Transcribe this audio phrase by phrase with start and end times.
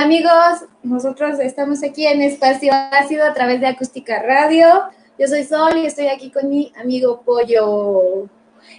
[0.00, 4.84] Hola amigos, nosotros estamos aquí en Espacio Ácido a través de Acústica Radio.
[5.18, 8.26] Yo soy Sol y estoy aquí con mi amigo Pollo.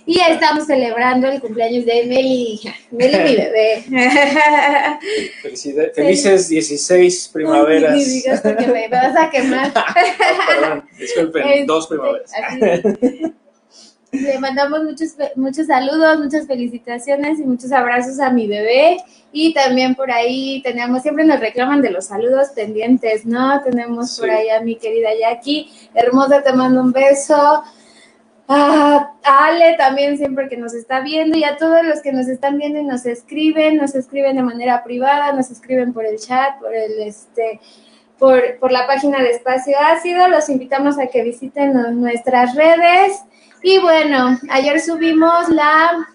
[0.07, 3.83] Y estamos celebrando el cumpleaños de Meli, Meli mi bebé.
[5.93, 7.93] Felices 16 primaveras.
[7.93, 9.71] Ay, digas porque me vas a quemar.
[10.47, 12.31] perdón, disculpen, Este, dos primaveras.
[12.33, 13.33] así.
[14.11, 18.97] Le mandamos muchos, muchos saludos, muchas felicitaciones y muchos abrazos a mi bebé.
[19.31, 23.61] Y también por ahí tenemos, siempre nos reclaman de los saludos pendientes, ¿no?
[23.61, 25.71] Tenemos por ahí a mi querida Jackie.
[25.93, 27.63] Hermosa, te mando un beso.
[28.53, 32.57] A Ale también siempre que nos está viendo y a todos los que nos están
[32.57, 36.75] viendo y nos escriben, nos escriben de manera privada, nos escriben por el chat, por
[36.75, 37.61] el este,
[38.19, 40.27] por, por la página de Espacio Ácido.
[40.27, 43.21] Los invitamos a que visiten nu- nuestras redes.
[43.63, 46.07] Y bueno, ayer subimos la,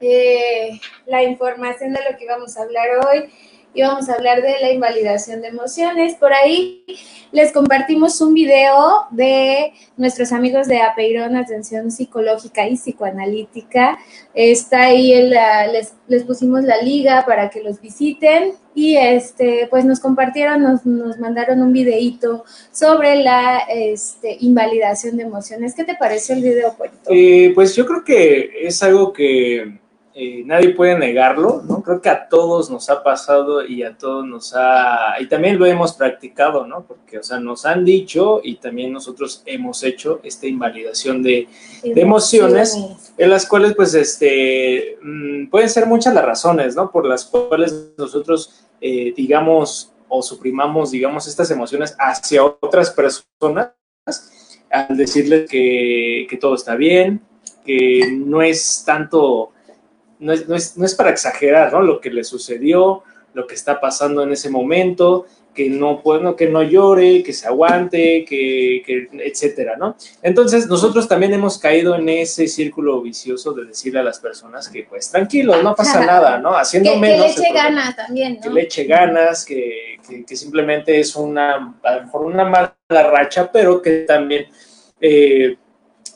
[0.00, 3.30] eh, la información de lo que íbamos a hablar hoy.
[3.72, 6.14] Íbamos a hablar de la invalidación de emociones.
[6.14, 6.84] Por ahí
[7.30, 13.98] les compartimos un video de nuestros amigos de Apeirón Atención Psicológica y Psicoanalítica.
[14.34, 19.68] Está ahí, en la- les, les pusimos la liga para que los visiten y este,
[19.70, 25.74] pues nos compartieron, nos, nos mandaron un videíto sobre la este, invalidación de emociones.
[25.76, 27.10] ¿Qué te pareció el video, Puerto?
[27.12, 29.78] Eh, pues yo creo que es algo que
[30.22, 31.82] eh, nadie puede negarlo, ¿no?
[31.82, 35.64] Creo que a todos nos ha pasado y a todos nos ha, y también lo
[35.64, 36.82] hemos practicado, ¿no?
[36.82, 41.48] Porque, o sea, nos han dicho y también nosotros hemos hecho esta invalidación de,
[41.82, 42.76] de emociones.
[43.16, 46.90] en las cuales, pues, este, mm, pueden ser muchas las razones, ¿no?
[46.90, 53.72] Por las cuales nosotros, eh, digamos, o suprimamos, digamos, estas emociones hacia otras personas
[54.70, 57.22] al decirles que, que todo está bien,
[57.64, 59.52] que no es tanto,
[60.20, 61.80] no es, no es, no es para exagerar, ¿no?
[61.82, 63.02] Lo que le sucedió,
[63.34, 67.32] lo que está pasando en ese momento, que no, puede, no, que no llore, que
[67.32, 69.96] se aguante, que, que etcétera, ¿no?
[70.22, 74.84] Entonces, nosotros también hemos caído en ese círculo vicioso de decirle a las personas que,
[74.84, 76.56] pues, tranquilos, no pasa nada, ¿no?
[76.56, 77.18] Haciendo Que, que menos.
[77.18, 78.54] le el eche ganas también, que ¿no?
[78.54, 83.50] le eche ganas, que, que- que simplemente es una, a lo mejor una mala racha,
[83.50, 84.46] pero que también
[85.00, 85.56] eh,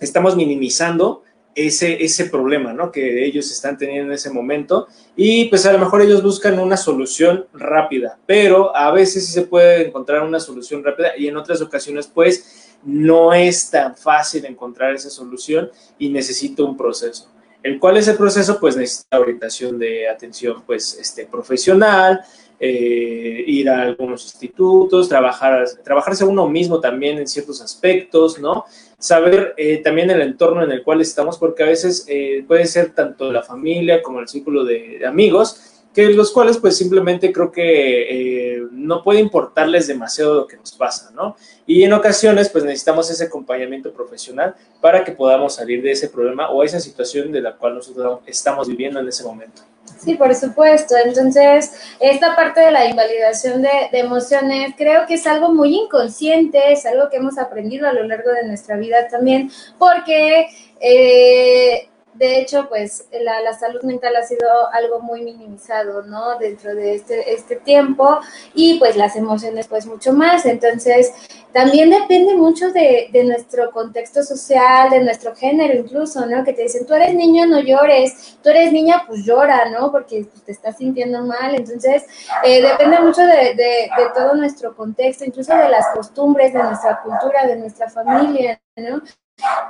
[0.00, 1.23] estamos minimizando
[1.54, 2.90] ese, ese problema ¿no?
[2.90, 6.76] que ellos están teniendo en ese momento y pues a lo mejor ellos buscan una
[6.76, 11.60] solución rápida, pero a veces sí se puede encontrar una solución rápida y en otras
[11.60, 17.30] ocasiones pues no es tan fácil encontrar esa solución y necesita un proceso
[17.64, 22.20] el cual ese proceso pues necesita orientación de atención pues este profesional,
[22.60, 28.66] eh, ir a algunos institutos, trabajar, trabajarse uno mismo también en ciertos aspectos, ¿no?
[29.04, 32.94] Saber eh, también el entorno en el cual estamos, porque a veces eh, puede ser
[32.94, 38.54] tanto la familia como el círculo de, amigos, que los cuales pues simplemente creo que
[38.54, 41.36] eh, no puede importarles demasiado lo que nos pasa, ¿no?
[41.66, 46.48] Y en ocasiones pues necesitamos ese acompañamiento profesional para que podamos salir de ese problema
[46.48, 49.60] o esa situación de la cual nosotros estamos viviendo en ese momento.
[49.98, 50.94] Sí, por supuesto.
[51.02, 56.84] Entonces, esta parte de la invalidación de, emociones creo que es algo muy inconsciente, es
[56.84, 60.48] algo que hemos aprendido a lo largo de nuestra vida también, porque
[60.80, 66.38] eh, de hecho, pues la, la, salud mental ha sido algo muy minimizado, ¿no?
[66.38, 68.20] Dentro de este, este tiempo
[68.54, 70.46] y pues las emociones pues mucho más.
[70.46, 71.12] Entonces,
[71.52, 76.44] también depende mucho de, de, nuestro contexto social, de nuestro género incluso, ¿no?
[76.44, 79.90] Que te dicen, tú eres niño, no llores, tú eres niña, pues llora, ¿no?
[79.90, 81.54] Porque pues, te estás sintiendo mal.
[81.56, 82.04] Entonces,
[82.44, 87.02] eh, depende mucho de, de, de todo nuestro contexto, incluso de las costumbres, de nuestra
[87.02, 89.02] cultura, de nuestra familia, ¿no?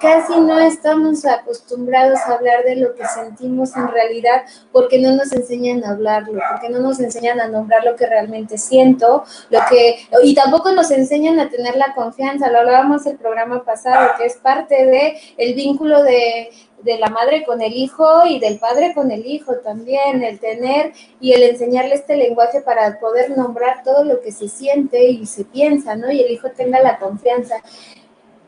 [0.00, 5.32] Casi no estamos acostumbrados a hablar de lo que sentimos en realidad porque no nos
[5.32, 10.00] enseñan a hablarlo, porque no nos enseñan a nombrar lo que realmente siento, lo que
[10.22, 12.50] y tampoco nos enseñan a tener la confianza.
[12.50, 16.50] Lo hablábamos el programa pasado, que es parte de el vínculo de
[16.82, 20.92] de la madre con el hijo y del padre con el hijo también, el tener
[21.18, 25.46] y el enseñarle este lenguaje para poder nombrar todo lo que se siente y se
[25.46, 26.12] piensa, ¿no?
[26.12, 27.56] Y el hijo tenga la confianza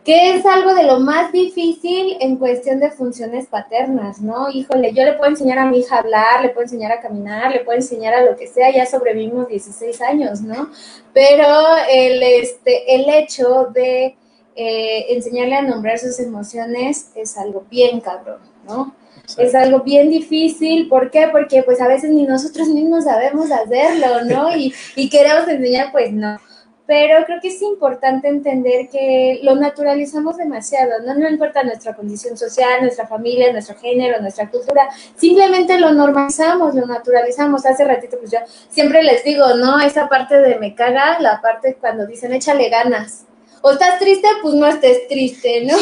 [0.06, 4.48] que es algo de lo más difícil en cuestión de funciones paternas, ¿no?
[4.48, 7.50] Híjole, yo le puedo enseñar a mi hija a hablar, le puedo enseñar a caminar,
[7.50, 10.70] le puedo enseñar a lo que sea, ya sobrevivimos 16 años, ¿no?
[11.12, 11.48] Pero
[11.90, 14.16] el, este, el hecho de
[14.54, 18.94] eh, enseñarle a nombrar sus emociones es algo bien cabrón, ¿no?
[19.36, 21.26] Es algo bien difícil, ¿por qué?
[21.32, 24.56] Porque pues a veces ni nosotros mismos sabemos hacerlo, ¿no?
[24.56, 26.38] Y, y queremos enseñar, pues no
[26.86, 31.14] pero creo que es importante entender que lo naturalizamos demasiado, ¿no?
[31.14, 36.86] No importa nuestra condición social, nuestra familia, nuestro género, nuestra cultura, simplemente lo normalizamos, lo
[36.86, 37.66] naturalizamos.
[37.66, 38.38] Hace ratito, pues yo
[38.70, 39.80] siempre les digo, ¿no?
[39.80, 43.24] Esa parte de me caga, la parte cuando dicen échale ganas.
[43.62, 45.74] O estás triste, pues no estés triste, ¿no?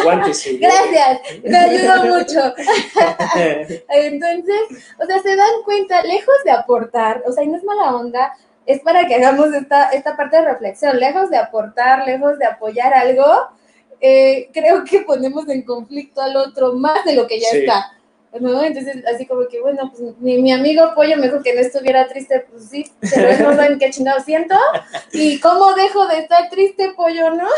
[0.00, 0.56] Aguántese.
[0.60, 2.40] Gracias, me ayudó mucho.
[3.88, 7.96] Entonces, o sea, se dan cuenta, lejos de aportar, o sea, y no es mala
[7.96, 8.34] onda,
[8.66, 12.94] es para que hagamos esta, esta parte de reflexión, lejos de aportar, lejos de apoyar
[12.94, 13.48] algo,
[14.00, 17.92] eh, creo que ponemos en conflicto al otro más de lo que ya está.
[18.40, 18.64] ¿no?
[18.64, 22.08] Entonces, así como que, bueno, pues mi, mi amigo Pollo me dijo que no estuviera
[22.08, 24.54] triste, pues sí, pero no saben qué chingado siento.
[25.12, 27.48] ¿Y cómo dejo de estar triste, Pollo, no?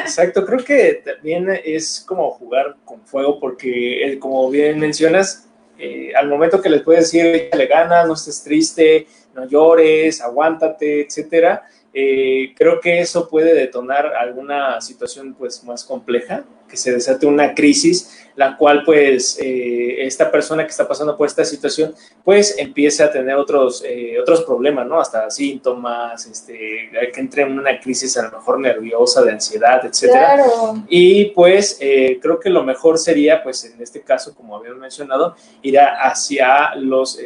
[0.00, 5.46] Exacto, creo que también es como jugar con fuego, porque, como bien mencionas,
[5.78, 11.02] eh, al momento que les puedes decir, le ganas, no estés triste, no llores, aguántate,
[11.02, 11.62] etcétera,
[11.94, 17.54] eh, creo que eso puede detonar alguna situación pues más compleja, que se desate una
[17.54, 23.02] crisis, la cual pues eh, esta persona que está pasando por esta situación pues empiece
[23.02, 24.98] a tener otros, eh, otros problemas, ¿no?
[24.98, 30.36] Hasta síntomas, este, que entre en una crisis a lo mejor nerviosa, de ansiedad, etcétera.
[30.36, 30.82] Claro.
[30.88, 35.78] Y pues creo que lo mejor sería pues en este caso, como habíamos mencionado, ir
[35.78, 37.18] hacia los,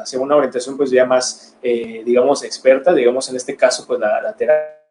[0.00, 4.32] hacia una orientación pues ya más, digamos, experta, digamos en este caso pues la, la
[4.36, 4.81] terapia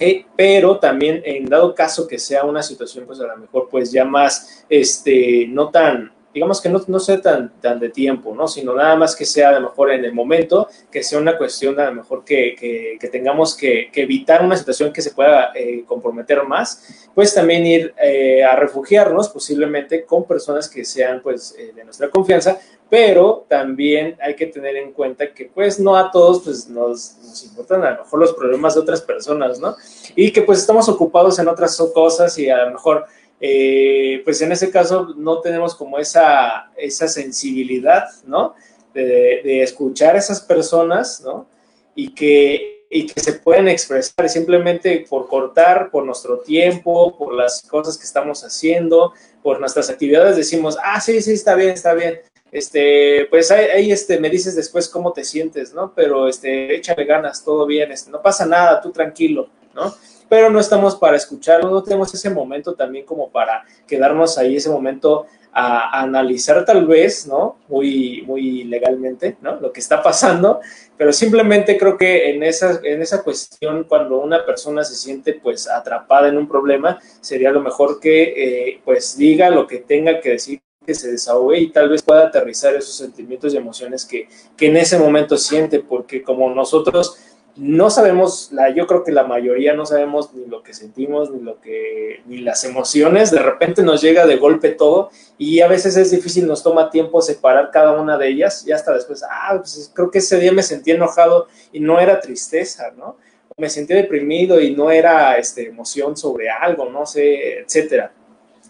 [0.00, 3.92] eh, pero también en dado caso que sea una situación, pues a lo mejor, pues
[3.92, 8.46] ya más, este, no tan, digamos que no, no sea tan, tan de tiempo, ¿no?
[8.46, 11.80] Sino nada más que sea a lo mejor en el momento, que sea una cuestión
[11.80, 15.52] a lo mejor que, que, que tengamos que, que, evitar una situación que se pueda
[15.54, 21.56] eh, comprometer más, pues también ir eh, a refugiarnos posiblemente con personas que sean pues
[21.58, 22.58] eh, de nuestra confianza,
[22.90, 27.44] pero también hay que tener en cuenta que pues no a todos pues nos, nos,
[27.46, 29.74] importan a lo mejor los problemas de otras personas, ¿no?
[30.14, 33.06] Y que pues estamos ocupados en otras cosas y a lo mejor
[33.40, 38.54] eh, pues en ese caso no tenemos como esa, esa sensibilidad, ¿no?
[38.94, 41.46] De, escuchar a esas personas, ¿no?
[41.94, 47.62] Y que, y que se pueden expresar simplemente por cortar, por nuestro tiempo, por las
[47.62, 49.12] cosas que estamos haciendo,
[49.42, 52.20] por nuestras actividades, decimos, ah, sí, sí, está bien, está bien
[52.56, 55.92] este, pues ahí, este, me dices después cómo te sientes, ¿no?
[55.94, 59.94] Pero este, échale ganas, todo bien, este, no pasa nada, tú tranquilo, ¿no?
[60.28, 64.70] Pero no estamos para escucharlo, no tenemos ese momento también como para quedarnos ahí, ese
[64.70, 67.56] momento a, analizar tal vez, ¿no?
[67.68, 69.56] Muy, muy legalmente, ¿no?
[69.58, 70.60] Lo que está pasando,
[70.98, 75.68] pero simplemente creo que en esa, en esa cuestión, cuando una persona se siente pues
[75.68, 80.30] atrapada en un problema, sería lo mejor que eh, pues diga lo que tenga que
[80.30, 84.66] decir que se desahogue y tal vez pueda aterrizar esos sentimientos y emociones que, que
[84.66, 87.18] en ese momento siente, porque como nosotros
[87.56, 91.40] no sabemos, la, yo creo que la mayoría no sabemos ni lo que sentimos, ni
[91.40, 95.96] lo que, ni las emociones, de repente nos llega de golpe todo y a veces
[95.96, 99.90] es difícil, nos toma tiempo separar cada una de ellas y hasta después, ah, pues
[99.94, 103.16] creo que ese día me sentí enojado y no era tristeza, ¿no?
[103.56, 108.12] Me sentí deprimido y no era este, emoción sobre algo, no sé, etcétera.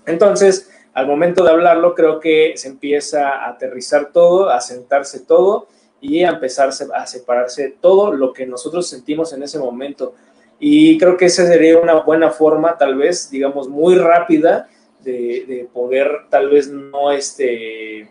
[0.07, 5.67] Entonces, al momento de hablarlo, creo que se empieza a aterrizar todo, a sentarse todo
[6.01, 10.15] y empezar a separarse todo lo que nosotros sentimos en ese momento.
[10.59, 14.69] Y creo que esa sería una buena forma, tal vez, digamos, muy rápida
[15.03, 18.11] de, de poder, tal vez, no, este,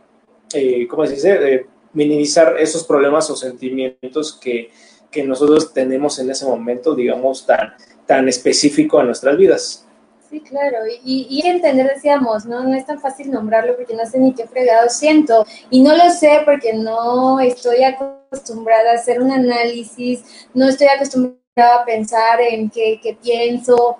[0.53, 4.69] eh, ¿cómo se dice?, de minimizar esos problemas o sentimientos que,
[5.09, 7.73] que nosotros tenemos en ese momento, digamos, tan,
[8.05, 9.84] tan específico en nuestras vidas.
[10.35, 12.61] Sí, claro, y, y, entender, decíamos, ¿no?
[12.61, 15.45] No es tan fácil nombrarlo porque no sé ni qué fregado siento.
[15.69, 21.39] Y no lo sé porque no estoy acostumbrada a hacer un análisis, no estoy acostumbrada
[21.55, 23.95] a pensar en qué, qué pienso,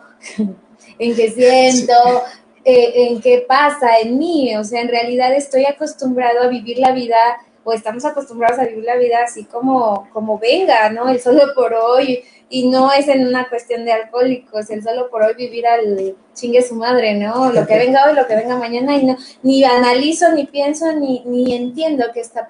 [0.99, 2.61] en qué siento, sí.
[2.65, 4.57] eh, en qué pasa en mí.
[4.57, 7.15] O sea, en realidad estoy acostumbrado a vivir la vida
[7.63, 11.07] o estamos acostumbrados a vivir la vida así como, como venga, ¿no?
[11.07, 15.23] El solo por hoy, y no es en una cuestión de alcohólicos, el solo por
[15.23, 17.51] hoy vivir al chingue su madre, ¿no?
[17.51, 21.23] Lo que venga hoy, lo que venga mañana, y no, ni analizo, ni pienso, ni,
[21.25, 22.47] ni entiendo qué está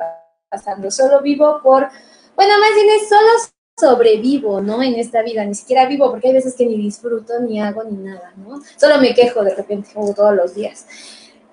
[0.49, 1.89] pasando, solo vivo por,
[2.35, 4.81] bueno, más bien es solo sobrevivo, ¿no?
[4.81, 7.97] En esta vida, ni siquiera vivo, porque hay veces que ni disfruto, ni hago, ni
[7.97, 8.61] nada, ¿no?
[8.77, 10.85] Solo me quejo de repente, como todos los días.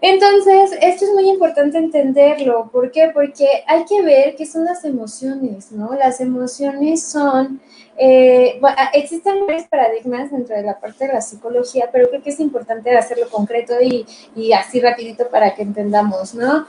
[0.00, 2.68] Entonces, esto es muy importante entenderlo.
[2.72, 3.12] ¿Por qué?
[3.14, 5.94] Porque hay que ver qué son las emociones, ¿no?
[5.94, 7.60] Las emociones son,
[7.96, 8.60] eh,
[8.94, 12.96] existen varios paradigmas dentro de la parte de la psicología, pero creo que es importante
[12.96, 16.66] hacerlo concreto y, y así rapidito para que entendamos, ¿no?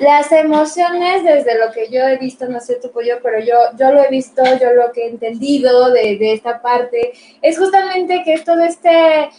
[0.00, 3.92] Las emociones, desde lo que yo he visto, no sé tú, yo, pero yo, yo
[3.92, 8.38] lo he visto, yo lo que he entendido de, de esta parte, es justamente que
[8.40, 9.30] todo este,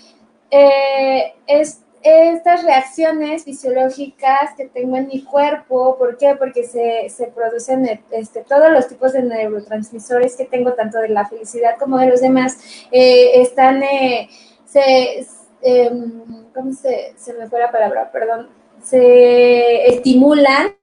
[0.49, 6.35] eh, es, estas reacciones fisiológicas que tengo en mi cuerpo, ¿por qué?
[6.37, 11.27] Porque se, se producen este, todos los tipos de neurotransmisores que tengo, tanto de la
[11.27, 12.57] felicidad como de los demás,
[12.91, 14.29] eh, están, eh,
[14.65, 15.25] se,
[15.61, 18.11] em, ¿cómo se, se me fue la palabra?
[18.11, 18.49] Perdón
[18.85, 20.75] se estimulan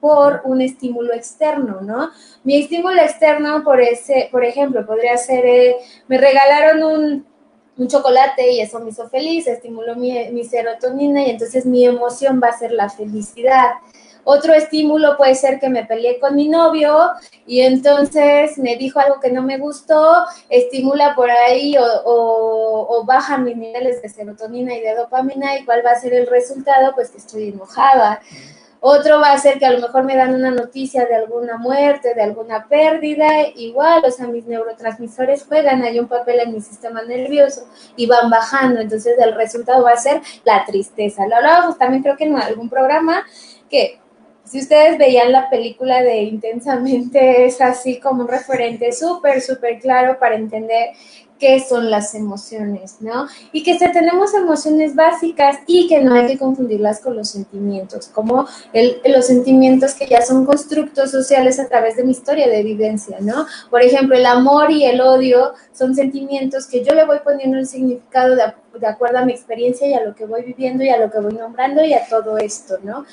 [0.00, 2.10] por un estímulo externo, ¿no?
[2.42, 5.76] Mi estímulo externo, por ese, por ejemplo, podría ser, eh,
[6.08, 7.26] me regalaron un,
[7.76, 12.40] un, chocolate y eso me hizo feliz, estimuló mi, mi serotonina y entonces mi emoción
[12.42, 13.72] va a ser la felicidad.
[14.24, 17.10] Otro estímulo puede ser que me peleé con mi novio
[17.44, 23.36] y entonces me dijo algo que no me gustó, estimula por ahí o, o, baja
[23.38, 27.10] mis niveles de serotonina y de dopamina y cuál va a ser el resultado, pues
[27.10, 28.20] que estoy enojada.
[28.84, 32.14] Otro va a ser que a lo mejor me dan una noticia de alguna muerte,
[32.14, 37.00] de alguna pérdida, igual, o sea, mis neurotransmisores juegan ahí un papel en mi sistema
[37.02, 41.28] nervioso y van bajando, entonces el resultado va a ser la tristeza.
[41.28, 43.24] Lo hablábamos también creo que en algún programa
[43.70, 44.00] que
[44.44, 50.18] si ustedes veían la película de Intensamente, es así como un referente súper, súper claro
[50.18, 50.90] para entender
[51.42, 53.26] qué son las emociones, ¿no?
[53.50, 58.46] Y que tenemos emociones básicas y que no hay que confundirlas con los sentimientos, como
[58.72, 63.16] el, los sentimientos que ya son constructos sociales a través de mi historia de vivencia,
[63.20, 63.46] ¿no?
[63.70, 67.66] Por ejemplo, el amor y el odio son sentimientos que yo le voy poniendo el
[67.66, 68.44] significado de,
[68.78, 71.18] de acuerdo a mi experiencia y a lo que voy viviendo y a lo que
[71.18, 73.04] voy nombrando y a todo esto, ¿no?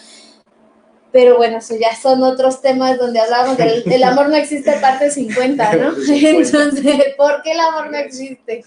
[1.11, 5.09] Pero bueno, eso ya son otros temas donde hablamos del el amor no existe parte
[5.09, 5.93] 50, ¿no?
[6.09, 8.63] Entonces, ¿por qué el amor no existe?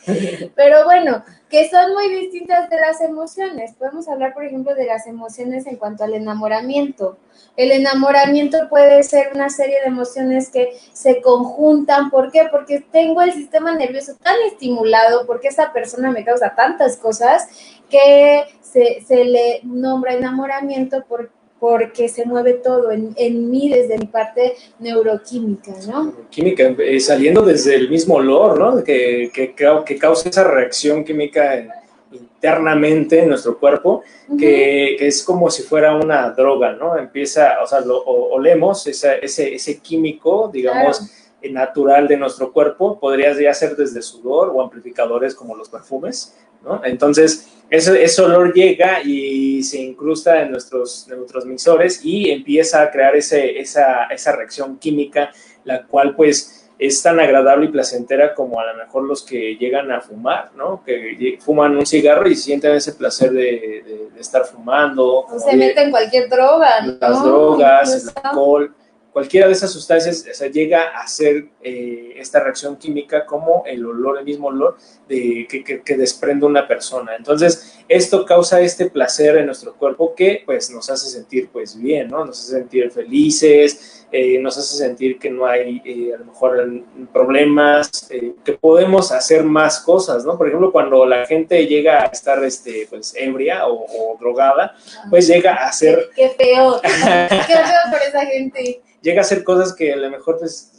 [0.57, 3.75] Pero bueno, que son muy distintas de las emociones.
[3.75, 7.19] Podemos hablar, por ejemplo, de las emociones en cuanto al enamoramiento.
[7.57, 12.11] El enamoramiento puede ser una serie de emociones que se conjuntan.
[12.11, 12.49] ¿Por qué?
[12.51, 17.47] Porque tengo el sistema nervioso tan estimulado, porque esa persona me causa tantas cosas
[17.89, 23.97] que se, se le nombra enamoramiento porque porque se mueve todo en, en mí desde
[23.97, 26.13] mi parte neuroquímica, ¿no?
[26.29, 28.83] Química, eh, saliendo desde el mismo olor, ¿no?
[28.83, 34.03] Que, que, que causa esa reacción química internamente en nuestro cuerpo,
[34.37, 36.99] que, que, es como si fuera una droga, ¿no?
[36.99, 41.13] Empieza, o sea, lo, olemos ese, ese, ese químico, digamos,
[41.49, 46.81] natural de nuestro cuerpo, podría ya ser desde sudor o amplificadores como los perfumes, ¿no?
[46.85, 53.17] Entonces, ese, ese, olor llega y se incrusta en nuestros neurotransmisores y empieza a crear
[53.17, 55.31] ese, esa, esa reacción química,
[55.65, 59.91] la cual pues es tan agradable y placentera como a lo mejor los que llegan
[59.93, 60.83] a fumar, ¿no?
[60.85, 65.21] Que fuman un cigarro y sienten ese placer de, de, estar fumando.
[65.21, 66.99] O se meten cualquier droga, ¿no?
[67.01, 68.75] Las drogas, el alcohol
[69.13, 73.85] cualquiera de esas sustancias o sea, llega a hacer eh, esta reacción química como el
[73.85, 74.77] olor, el mismo olor
[75.07, 77.15] de, que, que, desprende una persona.
[77.17, 82.09] Entonces, esto causa este placer en nuestro cuerpo que pues nos hace sentir pues bien,
[82.09, 82.25] ¿no?
[82.25, 86.83] Nos hace sentir felices, eh, nos hace sentir que no hay eh, a lo mejor
[87.13, 88.09] problemas,
[88.45, 90.39] que podemos hacer más cosas, ¿no?
[90.39, 94.75] Por ejemplo, cuando la gente llega a estar este, pues ebria o, drogada,
[95.11, 96.11] pues llega a ser...
[96.17, 100.09] Qué, qué feo, qué feo por esa gente llega a hacer cosas que a lo
[100.11, 100.73] mejor pues,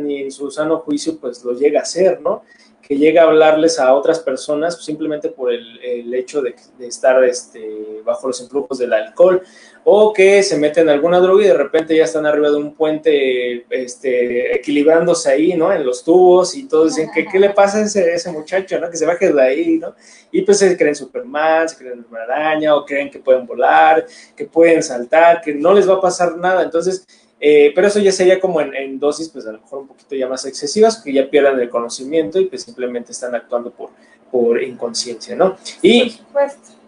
[0.00, 2.42] ni en su sano juicio pues lo llega a hacer, ¿no?
[2.82, 7.22] Que llega a hablarles a otras personas simplemente por el, el hecho de, de, estar
[7.24, 9.42] este, bajo los influjos del alcohol
[9.84, 13.64] o que se meten alguna droga y de repente ya están arriba de un puente
[13.70, 15.72] este, equilibrándose ahí, ¿no?
[15.72, 18.90] En los tubos y todos dicen, ¿qué, qué le pasa a ese, ese, muchacho, ¿no?
[18.90, 19.94] Que se baje de ahí, ¿no?
[20.30, 24.04] Y pues se creen Superman, se creen una araña o creen que pueden volar,
[24.36, 26.62] que pueden saltar, que no les va a pasar nada.
[26.62, 27.06] Entonces,
[27.40, 30.14] eh, pero eso ya sería como en, en, dosis, pues a lo mejor un poquito
[30.14, 33.90] ya más excesivas, que ya pierdan el conocimiento y pues simplemente están actuando por,
[34.30, 35.56] por inconsciencia, ¿no?
[35.80, 36.20] Y,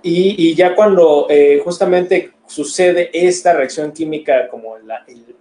[0.03, 4.85] y, y ya cuando eh, justamente sucede esta reacción química como el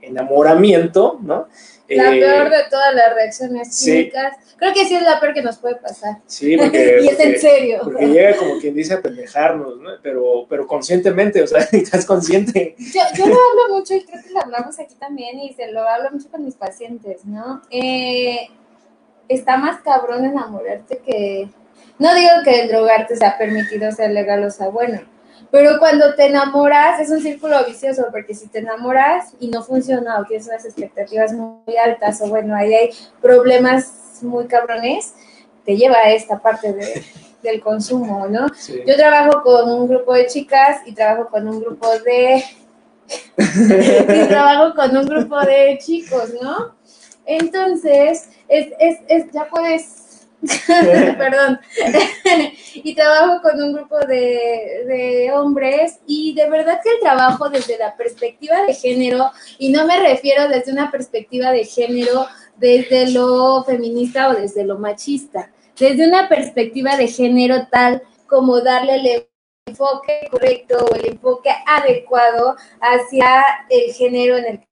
[0.02, 1.48] enamoramiento, ¿no?
[1.96, 4.36] La eh, peor de todas las reacciones químicas.
[4.58, 6.18] Creo que sí es la peor que nos puede pasar.
[6.26, 7.00] Sí, porque.
[7.04, 7.80] y es en serio.
[7.84, 9.90] Porque llega como quien dice a pendejarnos, ¿no?
[10.02, 12.76] Pero, pero conscientemente, o sea, estás consciente.
[12.78, 15.88] Yo, yo lo hablo mucho y creo que lo hablamos aquí también y se lo
[15.88, 17.62] hablo mucho con mis pacientes, ¿no?
[17.70, 18.48] Eh,
[19.28, 21.50] está más cabrón enamorarte que.
[22.00, 25.02] No digo que el drogarte sea permitido, sea legal o sea bueno
[25.52, 30.20] pero cuando te enamoras, es un círculo vicioso, porque si te enamoras y no funciona
[30.20, 32.90] o tienes unas expectativas muy altas, o bueno, ahí hay
[33.22, 35.14] problemas muy cabrones,
[35.66, 37.04] te lleva a esta parte de,
[37.44, 38.48] del consumo, ¿no?
[38.88, 42.44] Yo trabajo con un grupo de chicas y trabajo con un grupo de...
[43.38, 46.76] y trabajo con un grupo de chicos, ¿no?
[47.26, 50.01] Entonces, es, es, es, ya puedes
[51.18, 51.60] perdón,
[52.74, 57.96] y trabajo con un grupo de, hombres y de verdad que el trabajo desde la
[57.96, 59.30] perspectiva de género,
[59.60, 62.26] y no me refiero desde una perspectiva de género
[62.58, 68.96] desde lo feminista o desde lo machista, desde una perspectiva de género tal como darle
[68.96, 69.28] el
[69.68, 74.68] enfoque correcto o el enfoque adecuado hacia el género en el que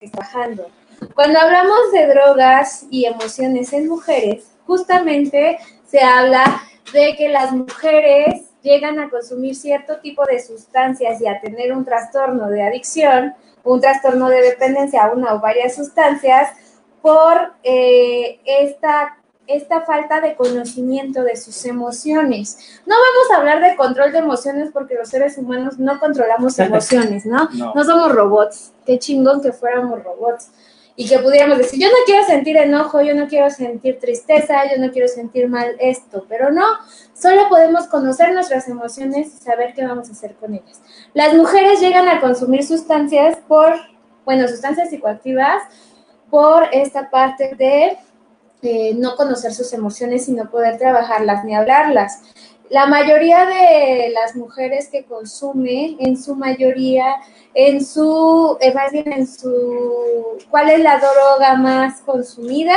[0.00, 0.70] estamos trabajando.
[1.14, 8.42] Cuando hablamos de drogas y emociones en mujeres, justamente se habla de que las mujeres
[8.62, 13.80] llegan a consumir cierto tipo de sustancias y a tener un trastorno de adicción, un
[13.80, 16.50] trastorno de dependencia a una o varias sustancias
[17.00, 22.80] por eh, esta, esta falta de conocimiento de sus emociones.
[22.86, 27.24] No vamos a hablar de control de emociones porque los seres humanos no controlamos emociones,
[27.26, 27.48] ¿no?
[27.52, 28.72] No, no somos robots.
[28.84, 30.50] Qué chingón que fuéramos robots
[30.96, 34.82] y que pudiéramos decir, yo no quiero sentir enojo, yo no quiero sentir tristeza, yo
[34.82, 36.64] no quiero sentir mal esto, pero no,
[37.12, 40.80] solo podemos conocer nuestras emociones y saber qué vamos a hacer con ellas.
[41.12, 43.74] Las mujeres llegan a consumir sustancias por,
[44.24, 45.62] bueno, sustancias psicoactivas
[46.30, 47.98] por esta parte de
[48.62, 52.22] eh, no conocer sus emociones y no poder trabajarlas ni hablarlas.
[52.68, 57.16] La mayoría de las mujeres que consumen, en su mayoría,
[57.54, 62.76] en su, eh, más bien en su, ¿cuál es la droga más consumida?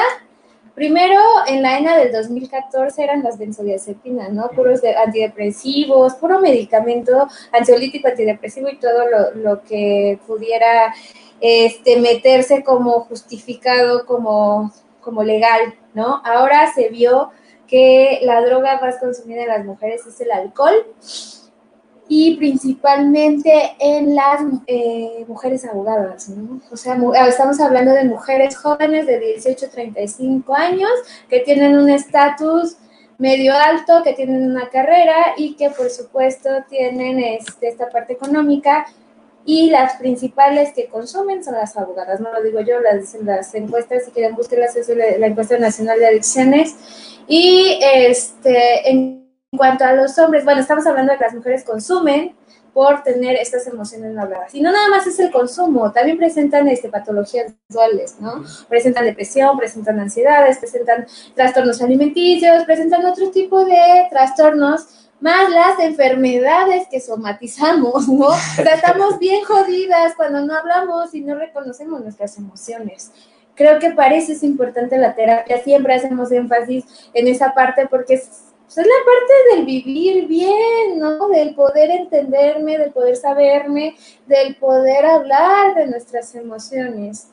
[0.75, 4.49] Primero, en la ENA del 2014 eran las benzodiazepinas, ¿no?
[4.49, 10.93] Puros de antidepresivos, puro medicamento ansiolítico, antidepresivo y todo lo, que pudiera
[11.41, 14.71] este, meterse como justificado, como,
[15.01, 16.21] como legal, ¿no?
[16.23, 17.31] Ahora se vio
[17.69, 20.85] que la droga más consumida en las mujeres es el alcohol
[22.07, 26.59] y principalmente en las eh, mujeres abogadas, ¿no?
[26.71, 30.89] O sea, ah, estamos hablando de mujeres jóvenes de 18 a 35 años
[31.29, 32.77] que tienen un estatus
[33.19, 38.87] medio alto, que tienen una carrera y que por supuesto tienen este, esta parte económica
[39.45, 44.05] y las principales que consumen son las abogadas, no lo digo yo, las, las encuestas,
[44.05, 46.75] si quieren busquen la, la encuesta nacional de adicciones.
[47.27, 52.35] Y este, en cuanto a los hombres, bueno, estamos hablando de que las mujeres consumen
[52.73, 54.53] por tener estas emociones no habladas.
[54.53, 58.43] Y no nada más es el consumo, también presentan este, patologías visuales, ¿no?
[58.67, 61.05] Presentan depresión, presentan ansiedades, presentan
[61.35, 68.27] trastornos alimenticios, presentan otro tipo de trastornos, más las enfermedades que somatizamos, ¿no?
[68.27, 73.11] O bien jodidas cuando no hablamos y no reconocemos nuestras emociones
[73.59, 78.13] creo que para eso es importante la terapia, siempre hacemos énfasis en esa parte porque
[78.13, 81.27] es, pues, es la parte del vivir bien, ¿no?
[81.27, 83.95] Del poder entenderme, del poder saberme,
[84.27, 87.29] del poder hablar de nuestras emociones.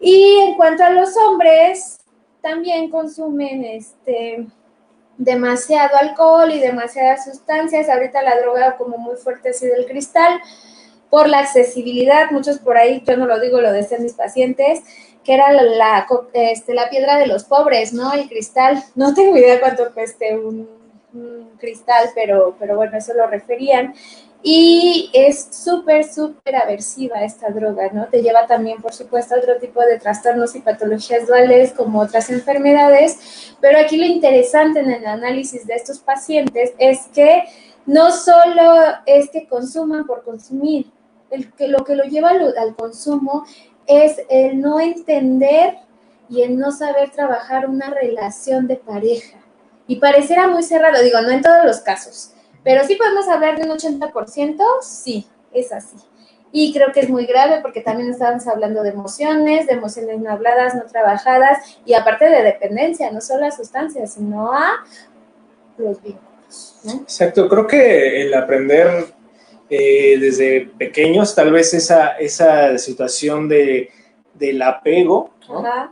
[0.00, 1.98] Y en cuanto a los hombres,
[2.40, 4.46] también consumen este
[5.18, 7.90] demasiado alcohol y demasiadas sustancias.
[7.90, 10.40] Ahorita la droga como muy fuerte ha sido el cristal
[11.10, 12.30] por la accesibilidad.
[12.30, 14.80] Muchos por ahí, yo no lo digo, lo decían mis pacientes,
[15.26, 18.12] que era la, este, la piedra de los pobres, ¿no?
[18.12, 18.82] El cristal.
[18.94, 20.68] No tengo idea cuánto cueste un,
[21.58, 23.94] cristal, pero, pero bueno, eso lo referían.
[24.42, 28.06] Y es súper, súper aversiva esta droga, ¿no?
[28.06, 32.30] Te lleva también, por supuesto, a otro tipo de trastornos y patologías duales como otras
[32.30, 33.56] enfermedades.
[33.60, 37.44] Pero aquí lo interesante en el análisis de estos pacientes es que
[37.86, 38.74] no solo
[39.06, 40.86] es que consuman por consumir,
[41.30, 43.44] el que, lo que lo lleva al, al consumo
[43.86, 45.78] es el no entender
[46.28, 49.38] y el no saber trabajar una relación de pareja.
[49.86, 52.32] Y pareciera muy cerrado, digo, no en todos los casos,
[52.64, 55.96] pero sí podemos hablar de un 80%, sí, es así.
[56.50, 60.30] Y creo que es muy grave porque también estamos hablando de emociones, de emociones no
[60.30, 64.84] habladas, no trabajadas y aparte de dependencia, no solo a sustancias, sino a
[65.76, 66.76] los vínculos.
[67.02, 69.06] Exacto, creo que el aprender
[69.68, 73.90] eh, desde pequeños, tal vez esa, esa situación de,
[74.34, 75.30] del apego,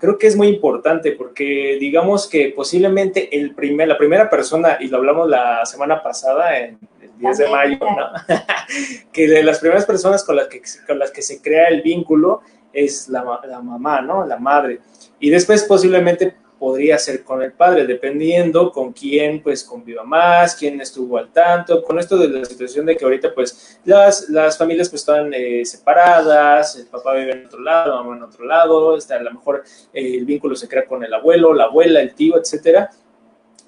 [0.00, 4.88] creo que es muy importante porque digamos que posiblemente el primer, la primera persona, y
[4.88, 7.78] lo hablamos la semana pasada, en el 10 de mayo,
[9.12, 12.42] que de las primeras personas con las que, con las que se crea el vínculo
[12.72, 14.26] es la, la mamá, ¿no?
[14.26, 14.80] La madre.
[15.20, 20.80] Y después posiblemente podría ser con el padre, dependiendo con quién pues conviva más, quién
[20.80, 24.88] estuvo al tanto, con esto de la situación de que ahorita pues las, las familias
[24.88, 28.96] pues están eh, separadas, el papá vive en otro lado, la mamá en otro lado,
[28.96, 32.14] está, a lo mejor eh, el vínculo se crea con el abuelo, la abuela, el
[32.14, 32.90] tío, etcétera.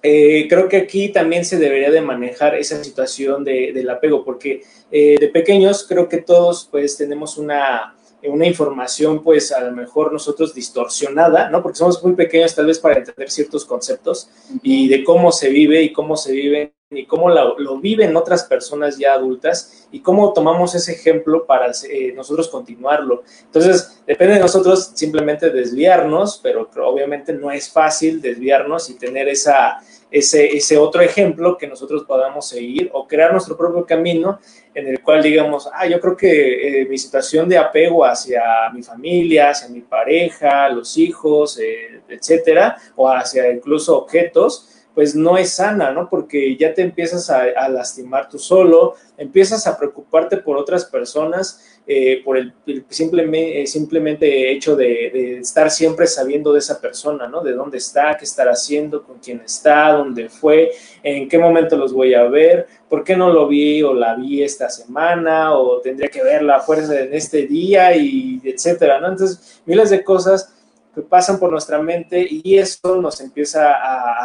[0.03, 4.63] Eh, creo que aquí también se debería de manejar esa situación de, del apego, porque
[4.91, 7.96] de pequeños creo que todos pues tenemos una,
[8.29, 11.63] una información, pues a lo mejor nosotros distorsionada, ¿no?
[11.63, 14.29] Porque somos muy pequeños tal vez para entender ciertos conceptos
[14.63, 18.97] y de cómo se vive y cómo se vive y cómo lo, viven otras personas
[18.97, 23.25] ya adultas y cómo tomamos ese ejemplo para eh, nosotros continuarlo.
[23.43, 29.79] Entonces, depende de nosotros simplemente desviarnos, pero obviamente no es fácil desviarnos y tener esa,
[30.11, 34.39] ese, ese otro ejemplo que nosotros podamos seguir o crear nuestro propio camino
[34.75, 38.43] en el cual digamos, ah, yo creo que eh, mi situación de apego hacia
[38.73, 45.37] mi familia, hacia mi pareja, los hijos, eh, etcétera, o hacia incluso objetos, pues no
[45.37, 46.09] es sana, ¿no?
[46.09, 52.21] Porque ya te empiezas a, lastimar tú solo, empiezas a preocuparte por otras personas, eh,
[52.25, 52.53] por el,
[52.89, 57.43] simplemente, eh, simplemente hecho de, estar siempre sabiendo de esa persona, ¿no?
[57.43, 60.73] De dónde está, qué estará haciendo, con quién está, dónde fue,
[61.03, 64.43] en qué momento los voy a ver, por qué no lo vi o la vi
[64.43, 69.09] esta semana, o tendría que verla a fuerza en este día, y etcétera, ¿no?
[69.09, 70.53] Entonces, miles de cosas
[70.97, 73.75] que pasan por nuestra mente y eso nos empieza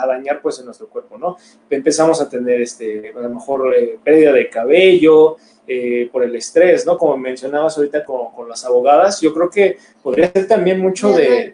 [0.01, 1.35] a, dañar pues en nuestro cuerpo, ¿no?
[1.69, 5.35] Empezamos a tener este, a lo mejor eh, pérdida de cabello
[5.67, 6.97] eh, por el estrés, ¿no?
[6.97, 11.53] Como mencionabas ahorita con, las abogadas, yo creo que podría ser también mucho de,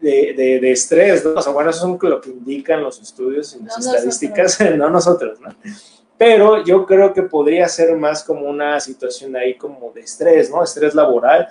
[0.00, 1.34] de, de, estrés, ¿no?
[1.34, 5.40] O sea, bueno, eso es lo que indican los estudios y las estadísticas, no nosotros,
[5.40, 5.54] ¿no?
[6.18, 10.62] Pero yo creo que podría ser más como una situación ahí como de estrés, ¿no?
[10.62, 11.48] Estrés laboral,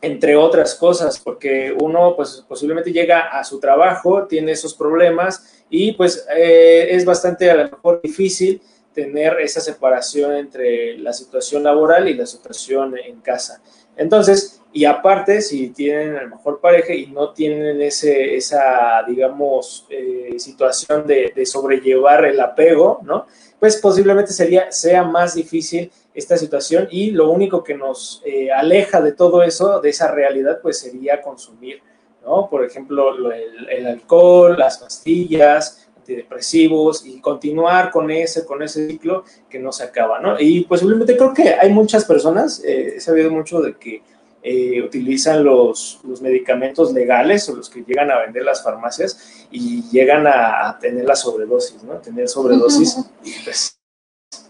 [0.00, 5.92] entre otras cosas, porque uno pues posiblemente llega a su trabajo, tiene esos problemas y
[5.92, 8.60] pues eh, es bastante a lo mejor difícil
[8.92, 13.62] tener esa separación entre la situación laboral y la situación en casa.
[13.96, 19.86] Entonces, y aparte, si tienen a lo mejor pareja y no tienen ese, esa, digamos,
[19.90, 23.26] eh, situación de, sobrellevar el apego, ¿no?
[23.58, 29.00] Pues posiblemente sería, sea más difícil esta situación y lo único que nos eh, aleja
[29.00, 31.80] de todo eso, de esa realidad, pues sería consumir,
[32.22, 32.48] ¿no?
[32.48, 39.58] Por ejemplo, el, alcohol, las pastillas, antidepresivos y continuar con ese, con ese ciclo que
[39.58, 40.40] no se acaba, ¿no?
[40.40, 44.02] Y posiblemente creo que hay muchas personas, eh, he sabido mucho de que
[44.42, 49.82] eh, utilizan los, los, medicamentos legales o los que llegan a vender las farmacias y
[49.90, 51.94] llegan a, tener la sobredosis, ¿no?
[51.94, 52.96] Tener sobredosis.
[53.44, 53.78] pues,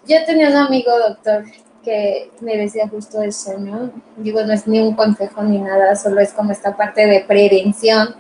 [0.07, 1.45] yo tenía un amigo doctor
[1.83, 3.91] que me decía justo eso, ¿no?
[4.19, 8.15] Digo, no es ni un consejo ni nada, solo es como esta parte de prevención,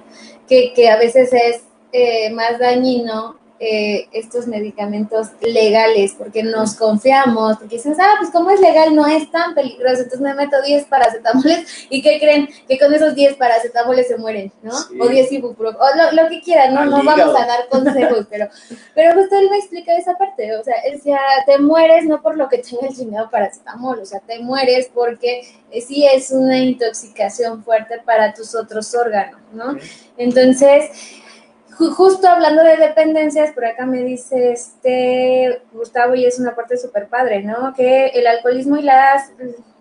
[0.49, 7.57] que, que a veces es eh, más dañino eh, estos medicamentos legales, porque nos confiamos,
[7.57, 10.85] porque dices, ah, pues como es legal, no es tan peligroso, entonces me meto 10
[10.85, 12.49] paracetamoles y ¿qué creen?
[12.69, 14.75] Que con esos 10 paracetamoles se mueren, ¿no?
[15.01, 18.49] O 10 ibuprofeno, o lo, que quieran, no, no vamos a dar consejos, pero,
[18.95, 22.37] pero justo él me explica esa parte, o sea, él decía, te mueres no por
[22.37, 26.59] lo que tenga el chingado paracetamol, o sea, te mueres porque eh, sí es una
[26.59, 29.77] intoxicación fuerte para tus otros órganos, ¿no?
[30.17, 30.93] Entonces,
[31.79, 37.07] justo hablando de dependencias, por acá me dice este Gustavo, y es una parte súper
[37.09, 37.73] padre, ¿no?
[37.75, 39.31] Que el alcoholismo y las,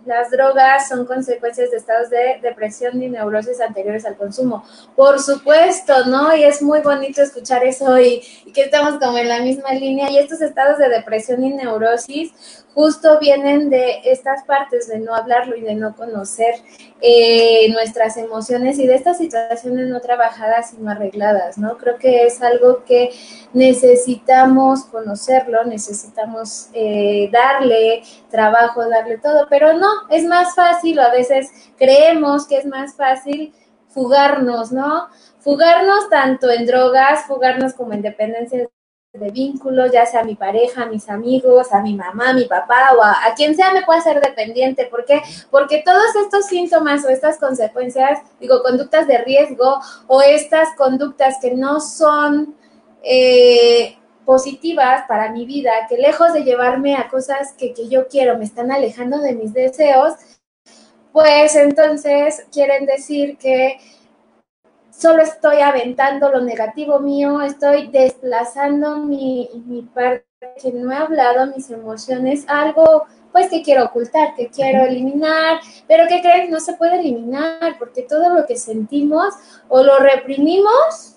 [0.05, 4.63] las drogas son consecuencias de estados de depresión y neurosis anteriores al consumo.
[4.95, 6.35] Por supuesto, ¿no?
[6.35, 10.09] Y es muy bonito escuchar eso y, y que estamos como en la misma línea.
[10.11, 15.55] Y estos estados de depresión y neurosis justo vienen de estas partes de no hablarlo
[15.55, 16.53] y de no conocer
[17.01, 21.79] eh, nuestras emociones y de estas situaciones no trabajadas y no arregladas, ¿no?
[21.79, 23.09] Creo que es algo que
[23.51, 31.49] necesitamos conocerlo, necesitamos eh, darle trabajo, darle todo, pero no, es más fácil a veces
[31.79, 33.55] creemos que es más fácil
[33.87, 35.07] fugarnos, ¿no?
[35.39, 38.67] Fugarnos tanto en drogas, fugarnos como en dependencias
[39.19, 42.45] de vínculos, ya sea a mi pareja, a mis amigos, a mi mamá, a mi
[42.45, 44.85] papá o a, quien sea me puede ser dependiente.
[44.85, 45.21] ¿Por qué?
[45.51, 51.53] Porque todos estos síntomas o estas consecuencias, digo, conductas de riesgo o estas conductas que
[51.53, 52.55] no son,
[53.03, 58.37] eh, positivas para mi vida, que lejos de llevarme a cosas que, que yo quiero,
[58.37, 60.15] me están alejando de mis deseos,
[61.13, 63.79] pues entonces quieren decir que
[64.97, 70.25] solo estoy aventando lo negativo mío, estoy desplazando mi, mi parte
[70.61, 76.07] que no he hablado, mis emociones, algo pues que quiero ocultar, que quiero eliminar, pero
[76.07, 79.35] que creen no se puede eliminar porque todo lo que sentimos
[79.67, 81.16] o lo reprimimos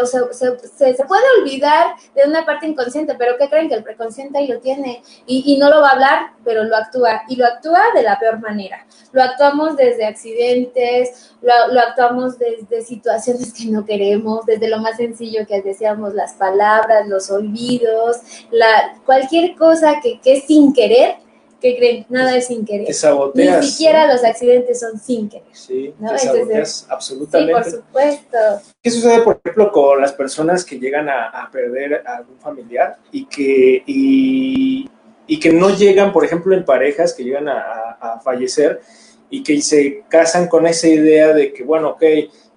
[0.00, 3.84] o sea, se, se, puede olvidar de una parte inconsciente, pero ¿qué creen que el
[3.84, 5.02] preconsciente ahí lo tiene?
[5.26, 8.18] Y, y, no lo va a hablar, pero lo actúa, y lo actúa de la
[8.18, 8.86] peor manera.
[9.12, 14.96] Lo actuamos desde accidentes, lo, lo actuamos desde situaciones que no queremos, desde lo más
[14.96, 18.18] sencillo que decíamos, las palabras, los olvidos,
[18.50, 21.16] la, cualquier cosa que, que es sin querer,
[21.64, 22.06] ¿qué creen?
[22.10, 22.86] Nada es sin querer.
[22.86, 25.48] Te Ni siquiera los accidentes son sin querer.
[25.52, 26.12] Sí, ¿no?
[26.12, 27.70] te saboteas absolutamente.
[27.70, 28.38] Sí, por supuesto.
[28.82, 32.98] ¿Qué sucede, por ejemplo, con las personas que llegan a, a perder a algún familiar
[33.10, 34.90] y que, y,
[35.26, 38.82] y, que no llegan, por ejemplo, en parejas que llegan a, a, fallecer
[39.30, 42.04] y que se casan con esa idea de que, bueno, ok,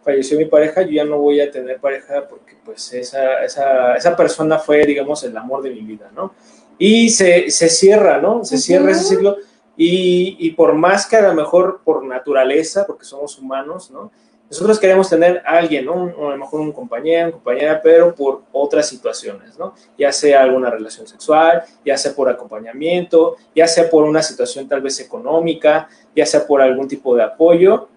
[0.04, 4.17] falleció mi pareja, yo ya no voy a tener pareja porque pues esa, esa, esa
[4.17, 6.34] persona fue, digamos, el amor de mi vida, ¿no?
[6.78, 8.44] Y se, se cierra, ¿no?
[8.46, 9.38] Se cierra ese ciclo
[9.76, 14.12] y, y, por más que a lo mejor por naturaleza, porque somos humanos, ¿no?
[14.50, 15.94] Nosotros queremos tener a alguien, ¿no?
[15.94, 19.74] a lo mejor un compañero, una compañera, pero por otras situaciones, ¿no?
[19.98, 24.82] Ya sea alguna relación sexual, ya sea por acompañamiento, ya sea por una situación tal
[24.82, 27.90] vez económica, ya sea por algún tipo de apoyo,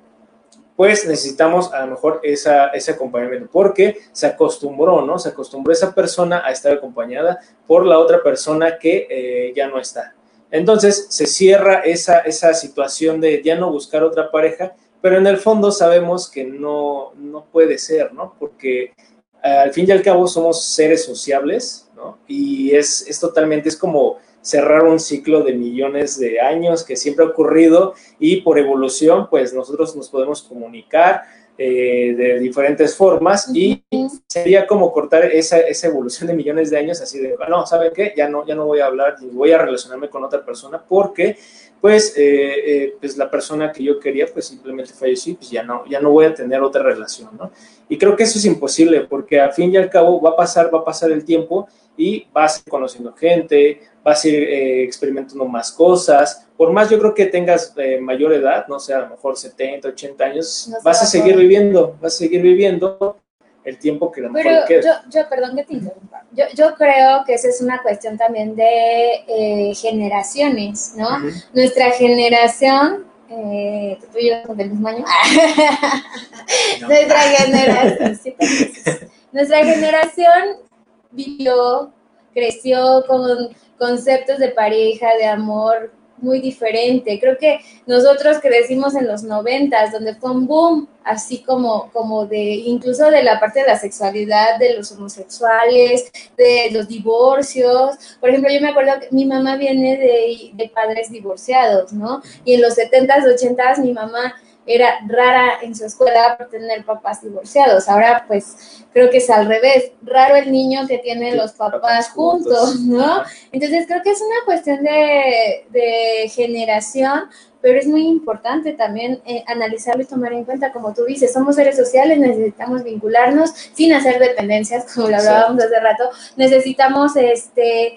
[0.80, 5.18] pues necesitamos a lo mejor esa, ese acompañamiento, porque se acostumbró, ¿no?
[5.18, 9.78] Se acostumbró esa persona a estar acompañada por la otra persona que eh, ya no
[9.78, 10.14] está.
[10.50, 15.36] Entonces se cierra esa, esa situación de ya no buscar otra pareja, pero en el
[15.36, 18.34] fondo sabemos que no, no puede ser, ¿no?
[18.38, 18.94] Porque
[19.42, 22.20] al fin y al cabo somos seres sociables, ¿no?
[22.26, 27.24] Y es, es totalmente, es como cerrar un ciclo de millones de años que siempre
[27.24, 31.22] ha ocurrido y por evolución, pues nosotros nos podemos comunicar
[31.62, 33.84] eh, de diferentes formas y
[34.26, 38.14] sería como cortar esa, esa, evolución de millones de años así de, no, ¿saben qué?
[38.16, 41.36] Ya no, ya no voy a hablar ni voy a relacionarme con otra persona porque
[41.78, 45.84] pues, eh, eh, pues la persona que yo quería pues simplemente falleció pues ya no,
[45.86, 47.50] ya no voy a tener otra relación, ¿no?
[47.90, 50.74] Y creo que eso es imposible porque al fin y al cabo va a pasar,
[50.74, 54.84] va a pasar el tiempo y vas a ir conociendo gente, vas a ir eh,
[54.84, 56.46] experimentando más cosas.
[56.56, 59.88] Por más yo creo que tengas eh, mayor edad, no sé, a lo mejor 70,
[59.88, 63.18] 80 años, no vas a seguir viviendo, vas a seguir viviendo
[63.64, 66.74] el tiempo que a lo mejor Pero yo, yo, perdón que te interrumpa, yo, yo
[66.74, 71.08] creo que esa es una cuestión también de eh, generaciones, ¿no?
[71.08, 71.44] Uh -huh.
[71.52, 75.04] Nuestra generación, eh, tú y yo del mismo año,
[76.80, 76.88] no.
[76.88, 78.34] nuestra generación, sí,
[79.32, 80.69] nuestra generación
[81.10, 81.92] vivió,
[82.32, 85.92] creció con conceptos de pareja, de amor
[86.22, 87.18] muy diferente.
[87.20, 92.38] Creo que nosotros crecimos en los noventas, donde fue un boom, así como, como de,
[92.38, 97.96] incluso de la parte de la sexualidad, de los homosexuales, de los divorcios.
[98.20, 102.22] Por ejemplo, yo me acuerdo que mi mamá viene de, de padres divorciados, ¿no?
[102.44, 104.34] Y en los setentas, ochentas, mi mamá
[104.74, 107.88] era rara en su escuela por tener papás divorciados.
[107.88, 109.92] Ahora, pues, creo que es al revés.
[110.02, 113.22] Raro el niño que tiene los papás juntos, ¿no?
[113.52, 117.24] Entonces, creo que es una cuestión de, de generación,
[117.60, 121.56] pero es muy importante también eh, analizarlo y tomar en cuenta, como tú dices, somos
[121.56, 127.96] seres sociales, necesitamos vincularnos sin hacer dependencias, como lo hablábamos hace rato, necesitamos este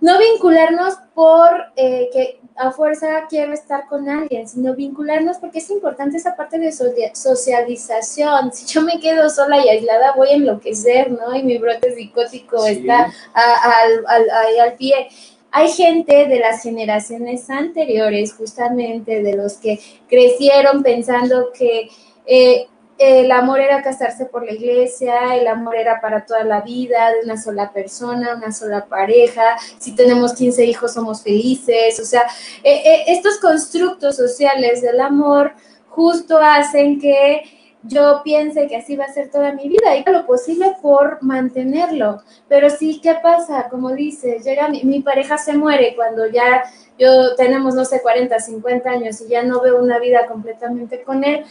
[0.00, 5.70] no vincularnos por eh, que a fuerza quiero estar con alguien, sino vincularnos porque es
[5.70, 8.52] importante esa parte de socialización.
[8.52, 11.34] Si yo me quedo sola y aislada, voy a enloquecer, ¿no?
[11.36, 12.72] Y mi brote psicótico sí.
[12.72, 15.08] está al, al, al pie
[15.56, 21.88] hay gente de las generaciones anteriores, justamente de los que crecieron pensando que
[22.26, 22.66] eh,
[22.98, 27.24] el amor era casarse por la iglesia, el amor era para toda la vida, de
[27.24, 32.22] una sola persona, una sola pareja, si tenemos 15 hijos somos felices, o sea,
[32.62, 35.52] eh, eh, estos constructos sociales del amor
[35.88, 37.42] justo hacen que
[37.82, 42.20] yo piense que así va a ser toda mi vida y lo posible por mantenerlo.
[42.48, 43.68] Pero sí, ¿qué pasa?
[43.70, 46.64] Como dice, llega mi, mi, pareja se muere cuando ya
[46.98, 51.22] yo tenemos, no sé, 40, 50 años y ya no veo una vida completamente con
[51.24, 51.44] él.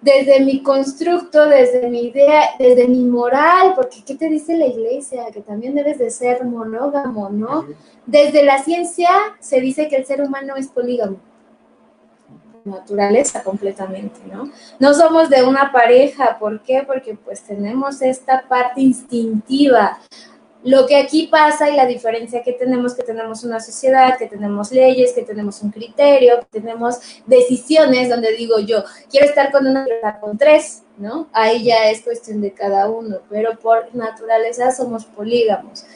[0.00, 5.26] Desde mi constructo, desde mi idea, desde mi moral, porque ¿qué te dice la iglesia?
[5.32, 7.66] Que también debes de ser monógamo, ¿no?
[8.06, 11.18] Desde la ciencia se dice que el ser humano es polígamo
[12.68, 14.50] naturaleza completamente, ¿no?
[14.78, 16.84] No somos de una pareja, ¿por qué?
[16.86, 19.98] Porque pues tenemos esta parte instintiva.
[20.68, 24.70] Lo que aquí pasa y la diferencia que tenemos, que tenemos una sociedad, que tenemos
[24.70, 29.86] leyes, que tenemos un criterio, que tenemos decisiones donde digo yo, quiero estar con una,
[30.20, 31.26] con tres, ¿no?
[31.32, 35.86] Ahí ya es cuestión de cada uno, pero por naturaleza somos polígamos.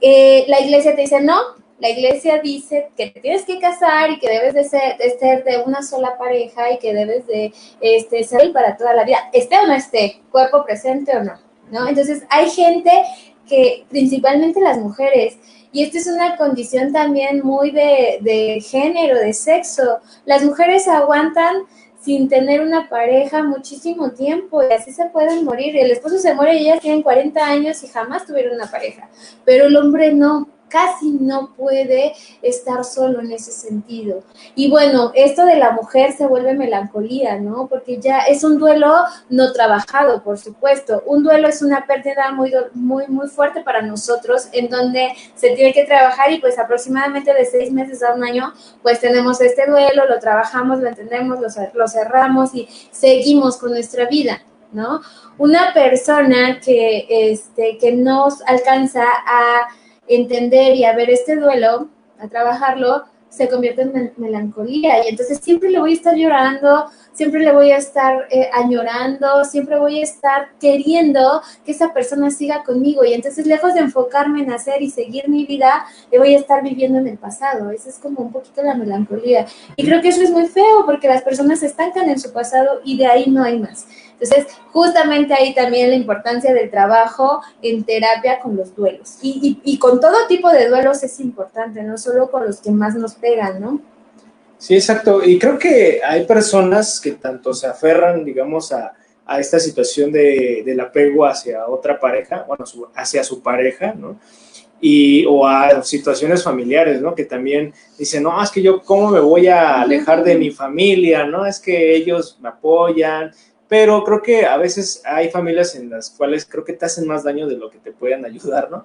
[0.00, 1.40] Eh, la iglesia te dice, no,
[1.78, 5.82] la iglesia dice que te tienes que casar y que debes de ser, de una
[5.82, 9.74] sola pareja y que debes de este, ser para toda la vida, esté o no
[9.74, 11.34] esté, cuerpo presente o no,
[11.70, 11.86] ¿no?
[11.86, 12.90] Entonces hay gente
[13.48, 15.38] que, principalmente las mujeres,
[15.72, 21.62] y esto es una condición también muy de, de género, de sexo, las mujeres aguantan
[22.02, 25.76] sin tener una pareja muchísimo tiempo y así se pueden morir.
[25.76, 29.08] El esposo se muere y ellas tienen 40 años y jamás tuvieron una pareja,
[29.44, 34.22] pero el hombre no casi no puede estar solo en ese sentido.
[34.54, 37.66] Y bueno, esto de la mujer se vuelve melancolía, ¿no?
[37.66, 41.02] Porque ya es un duelo no trabajado, por supuesto.
[41.04, 45.74] Un duelo es una pérdida muy, muy, muy fuerte para nosotros, en donde se tiene
[45.74, 50.06] que trabajar y pues aproximadamente de seis meses a un año, pues tenemos este duelo,
[50.08, 54.40] lo trabajamos, lo entendemos, lo, lo cerramos y seguimos con nuestra vida.
[54.72, 55.02] ¿no?
[55.36, 59.68] Una persona que, este, que nos alcanza a
[60.08, 61.88] entender y a ver este duelo,
[62.18, 67.40] a trabajarlo, se convierte en melancolía y entonces siempre le voy a estar llorando, siempre
[67.40, 72.62] le voy a estar eh, añorando, siempre voy a estar queriendo que esa persona siga
[72.62, 76.38] conmigo y entonces lejos de enfocarme en hacer y seguir mi vida, le voy a
[76.38, 77.70] estar viviendo en el pasado.
[77.70, 79.46] Esa es como un poquito la melancolía.
[79.76, 82.82] Y creo que eso es muy feo porque las personas se estancan en su pasado
[82.84, 83.86] y de ahí no hay más.
[84.22, 89.18] Entonces, justamente ahí también la importancia del trabajo en terapia con los duelos.
[89.20, 93.14] Y, con todo tipo de duelos es importante, no solo con los que más nos
[93.14, 93.80] pegan, ¿no?
[94.58, 95.24] Sí, exacto.
[95.24, 98.92] Y creo que hay personas que tanto se aferran, digamos, a,
[99.38, 104.20] esta situación de, del apego hacia otra pareja, bueno, hacia su pareja, ¿no?
[104.80, 107.14] Y, o a situaciones familiares, ¿no?
[107.14, 111.24] Que también dicen, no, es que yo, ¿cómo me voy a alejar de mi familia?
[111.24, 111.46] ¿No?
[111.46, 113.32] Es que ellos me apoyan,
[113.72, 117.24] pero creo que a veces hay familias en las cuales creo que te hacen más
[117.24, 118.84] daño de lo que te pueden ayudar, ¿no?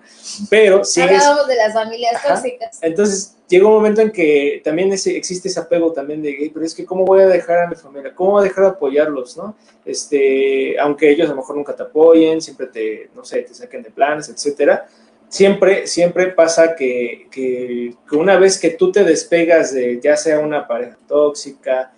[0.50, 1.12] Pero sigues...
[1.12, 2.80] Hablábamos de las familias tóxicas.
[2.82, 6.74] Entonces, llega un momento en que también ese, existe ese apego también de, pero es
[6.74, 8.16] que ¿cómo voy a dejar a mi familia?
[8.16, 9.58] ¿Cómo voy a dejar de apoyarlos, no?
[9.84, 13.84] Este, aunque ellos a lo mejor nunca te apoyen, siempre te, no sé, te saquen
[13.84, 14.88] de planes, etcétera.
[15.28, 20.40] Siempre, siempre pasa que, que, que una vez que tú te despegas de ya sea
[20.40, 21.92] una pareja tóxica,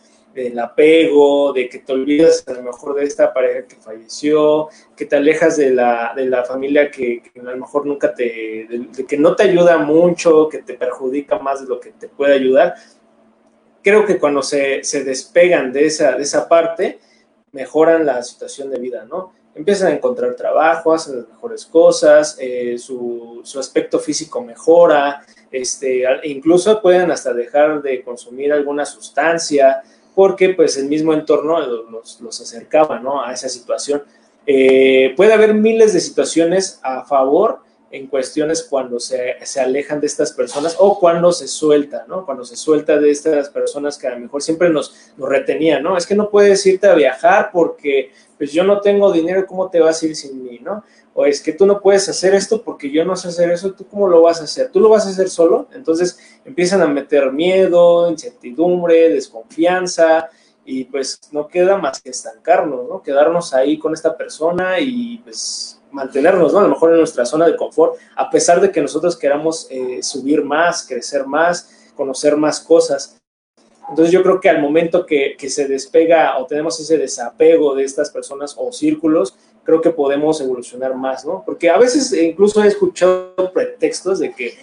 [0.44, 5.06] del apego, de que te olvidas a lo mejor de esta pareja que falleció, que
[5.06, 9.18] te alejas de la, de la familia que, a lo mejor nunca te, de, que
[9.18, 12.76] no te ayuda mucho, que te perjudica más de lo que te puede ayudar.
[13.84, 17.00] Creo que cuando se, se despegan de esa, de esa parte,
[17.52, 19.34] mejoran la situación de vida, ¿no?
[19.56, 26.04] Empiezan a encontrar trabajo, hacen las mejores cosas, eh, su, su, aspecto físico mejora, este,
[26.24, 29.82] incluso pueden hasta dejar de consumir alguna sustancia,
[30.16, 33.24] porque pues el mismo entorno los, los acercaba ¿no?
[33.24, 34.04] a esa situación.
[34.46, 37.60] Eh, puede haber miles de situaciones a favor
[37.92, 42.26] en cuestiones cuando se, se, alejan de estas personas o cuando se suelta, ¿no?
[42.26, 45.98] Cuando se suelta de estas personas que a lo mejor siempre nos, nos retenían, ¿no?
[45.98, 49.80] Es que no puedes irte a viajar porque pues yo no tengo dinero, ¿cómo te
[49.80, 50.84] vas a ir sin mí, ¿no?
[51.14, 53.86] O es que tú no puedes hacer esto porque yo no sé hacer eso, ¿tú
[53.88, 54.72] cómo lo vas a hacer?
[54.72, 55.68] ¿Tú lo vas a hacer solo?
[55.74, 60.30] Entonces empiezan a meter miedo, incertidumbre, desconfianza
[60.66, 63.02] y pues no queda más que estancarnos, ¿no?
[63.02, 66.60] Quedarnos ahí con esta persona y pues mantenernos, ¿no?
[66.60, 70.04] A lo mejor en nuestra zona de confort, a pesar de que nosotros queramos eh,
[70.04, 73.18] subir más, crecer más, conocer más cosas.
[73.90, 77.84] Entonces yo creo que al momento que, que se despega o tenemos ese desapego de
[77.84, 79.36] estas personas o círculos,
[79.70, 81.44] creo que podemos evolucionar más, ¿no?
[81.46, 84.58] Porque a veces incluso he escuchado pretextos de que,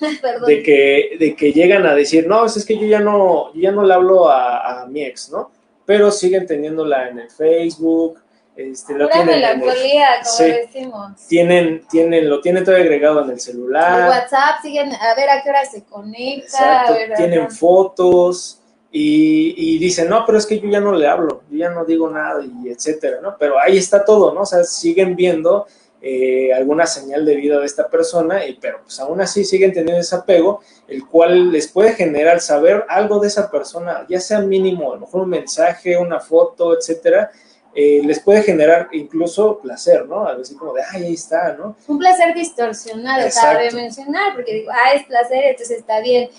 [0.46, 3.84] de que, de que llegan a decir, no, es que yo ya no, ya no
[3.84, 5.50] le hablo a, mi ex, ¿no?
[5.86, 8.18] Pero siguen teniéndola en el Facebook,
[8.54, 11.26] este, lo tienen melancolía, como decimos.
[11.26, 14.00] Tienen, tienen, lo tienen todo agregado en el celular.
[14.00, 16.84] En WhatsApp siguen a ver a qué hora se conecta.
[17.16, 18.60] tienen fotos
[18.96, 22.08] y, dicen, no, pero es que yo ya no le hablo, yo ya no digo
[22.08, 23.36] nada y etcétera, ¿no?
[23.36, 24.42] Pero ahí está todo, ¿no?
[24.42, 25.66] O sea, siguen viendo
[26.00, 30.00] eh, alguna señal de vida de esta persona, y, pero pues aún así siguen teniendo
[30.00, 34.92] ese apego, el cual les puede generar saber algo de esa persona, ya sea mínimo,
[34.92, 37.32] a lo mejor un mensaje, una foto, etcétera,
[37.74, 40.24] eh, les puede generar incluso placer, ¿no?
[40.24, 41.74] A decir como de, ay, ahí está, ¿no?
[41.88, 46.30] Un placer distorsionado, cabe mencionar, porque digo, ah, es placer, entonces está bien,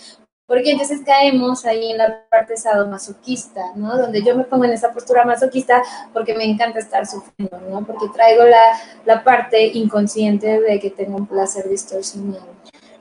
[0.48, 3.98] porque entonces caemos ahí en la parte sadomasoquista, ¿no?
[3.98, 5.82] Donde yo me pongo en esa postura masoquista
[6.14, 7.86] porque me encanta estar sufriendo, ¿no?
[7.86, 12.48] Porque traigo la, la parte inconsciente de que tengo un placer distorsionado.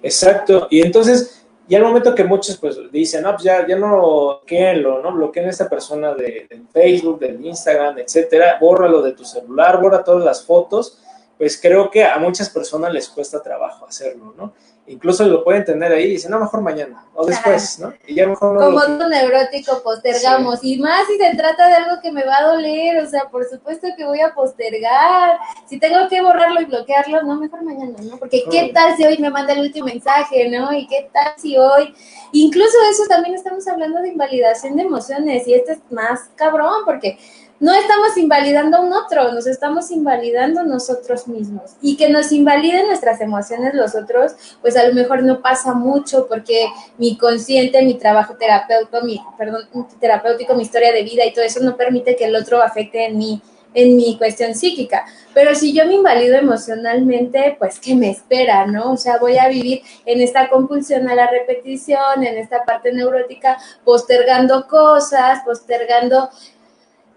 [0.03, 3.89] Exacto, y entonces y al momento que muchos pues dicen, no, pues ya, ya no
[3.89, 5.13] bloqueenlo, ¿no?
[5.13, 10.05] Bloqueen a esta persona de, de, Facebook, de Instagram, etcétera, bórralo de tu celular, borra
[10.05, 11.01] todas las fotos,
[11.39, 14.53] pues creo que a muchas personas les cuesta trabajo hacerlo, ¿no?
[14.87, 17.95] Incluso lo pueden tener ahí y dicen, no, mejor mañana o después, ¿no?
[18.07, 22.01] Y ya mejor no Como todo neurótico postergamos, y más si se trata de algo
[22.03, 25.39] que me va a doler, o sea, por supuesto que voy a postergar.
[25.67, 28.17] Si tengo que borrarlo y bloquearlo, no, mejor mañana, ¿no?
[28.19, 30.73] Porque qué tal si hoy me manda el último mensaje, ¿no?
[30.73, 31.95] Y qué tal si hoy,
[32.33, 37.19] incluso eso también estamos hablando de invalidación de emociones, y este es más cabrón, porque
[37.61, 41.73] no estamos invalidando a un otro, nos estamos invalidando nosotros mismos.
[41.81, 46.27] Y que nos invaliden nuestras emociones los otros, pues a lo mejor no pasa mucho
[46.29, 46.67] porque
[46.99, 49.69] mi consciente, mi trabajo terapéutico, mi, perdón,
[50.01, 53.19] terapéutico, mi historia de vida y todo eso no permite que el otro afecte en
[53.19, 53.43] mí
[53.75, 55.05] en mi cuestión psíquica.
[55.35, 58.93] Pero si yo me invalido emocionalmente, pues ¿qué me espera, no?
[58.93, 63.59] O sea, voy a vivir en esta compulsión a la repetición, en esta parte neurótica,
[63.85, 66.31] postergando cosas, postergando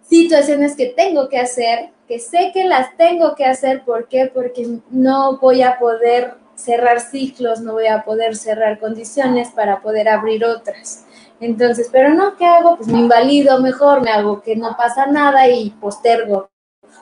[0.09, 4.31] situaciones que tengo que hacer, que sé que las tengo que hacer, ¿por qué?
[4.33, 10.09] Porque no voy a poder cerrar ciclos, no voy a poder cerrar condiciones para poder
[10.09, 11.05] abrir otras.
[11.39, 12.77] Entonces, pero no, ¿qué hago?
[12.77, 16.49] Pues me invalido mejor, me hago que no pasa nada y postergo.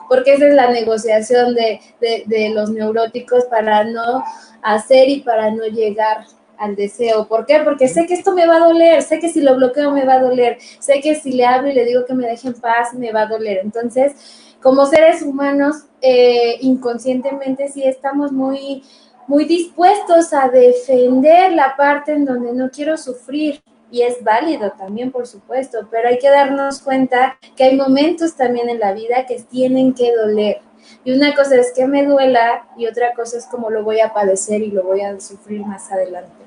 [0.08, 4.22] Porque esa es la negociación de, de, de los neuróticos para no
[4.62, 6.26] hacer y para no llegar
[6.58, 7.26] al deseo.
[7.28, 7.60] ¿Por qué?
[7.64, 10.14] Porque sé que esto me va a doler, sé que si lo bloqueo me va
[10.14, 12.94] a doler, sé que si le hablo y le digo que me deje en paz
[12.94, 13.60] me va a doler.
[13.62, 18.82] Entonces, como seres humanos, eh, inconscientemente sí estamos muy,
[19.26, 23.62] muy dispuestos a defender la parte en donde no quiero sufrir.
[23.88, 28.68] Y es válido también, por supuesto, pero hay que darnos cuenta que hay momentos también
[28.68, 30.60] en la vida que tienen que doler
[31.04, 34.12] y una cosa es que me duela y otra cosa es cómo lo voy a
[34.12, 36.45] padecer y lo voy a sufrir más adelante.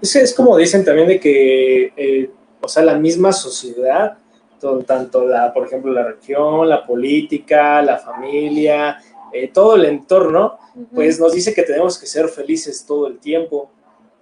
[0.00, 2.30] Es, es como dicen también de que, eh,
[2.60, 4.18] o sea, la misma sociedad,
[4.86, 8.98] tanto la, por ejemplo, la religión, la política, la familia,
[9.32, 10.58] eh, todo el entorno,
[10.94, 13.70] pues nos dice que tenemos que ser felices todo el tiempo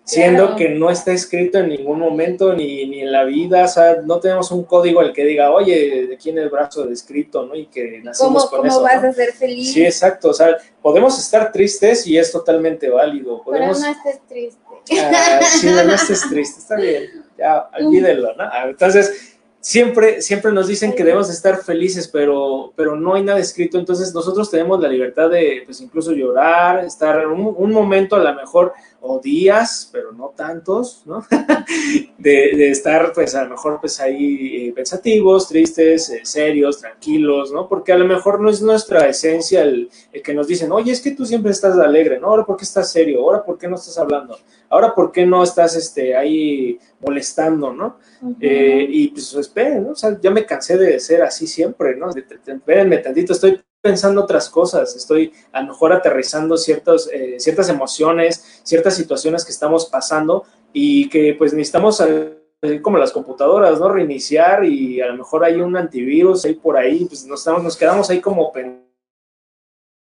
[0.09, 4.01] siendo que no está escrito en ningún momento ni, ni, en la vida, o sea,
[4.03, 7.55] no tenemos un código al que diga, oye, de quién el brazo de escrito, ¿no?
[7.55, 9.70] Y que nacimos ¿Cómo, con ¿cómo vas a ser feliz?
[9.70, 13.43] Sí, exacto, o sea, podemos estar tristes y es totalmente válido.
[13.43, 13.79] Podemos...
[13.79, 14.68] Pero no estés triste.
[14.91, 18.45] Ah, sí, no, estés triste, está bien, ya, olvídelo, ¿no?
[18.45, 23.39] Ah, entonces, siempre, siempre nos dicen que debemos estar felices, pero, pero no hay nada
[23.39, 28.20] escrito, entonces nosotros tenemos la libertad de, pues incluso llorar, estar un, un momento a
[28.20, 31.25] lo mejor o días, pero no tantos, ¿no?
[32.19, 37.53] de, de, estar, pues, a lo mejor, pues, ahí eh, pensativos, tristes, eh, serios, tranquilos,
[37.53, 37.69] ¿no?
[37.69, 41.01] Porque a lo mejor no es nuestra esencia el, el, que nos dicen, oye, es
[41.01, 42.29] que tú siempre estás alegre, ¿no?
[42.29, 43.21] Ahora, ¿por qué estás serio?
[43.21, 44.37] Ahora, ¿por qué no estás hablando?
[44.69, 47.99] Ahora, ¿por qué no estás, este, ahí molestando, ¿no?
[48.21, 48.37] Uh -huh.
[48.41, 49.91] eh, y, pues, esperen, ¿no?
[49.93, 52.11] O sea, ya me cansé de ser así siempre, ¿no?
[52.11, 58.61] Espérenme tantito, estoy pensando otras cosas, estoy a lo mejor aterrizando ciertos, eh, ciertas emociones,
[58.64, 63.89] ciertas situaciones que estamos pasando y que pues necesitamos eh, como las computadoras, ¿no?
[63.89, 67.76] Reiniciar y a lo mejor hay un antivirus ahí por ahí, pues nos, estamos, nos
[67.76, 68.53] quedamos ahí como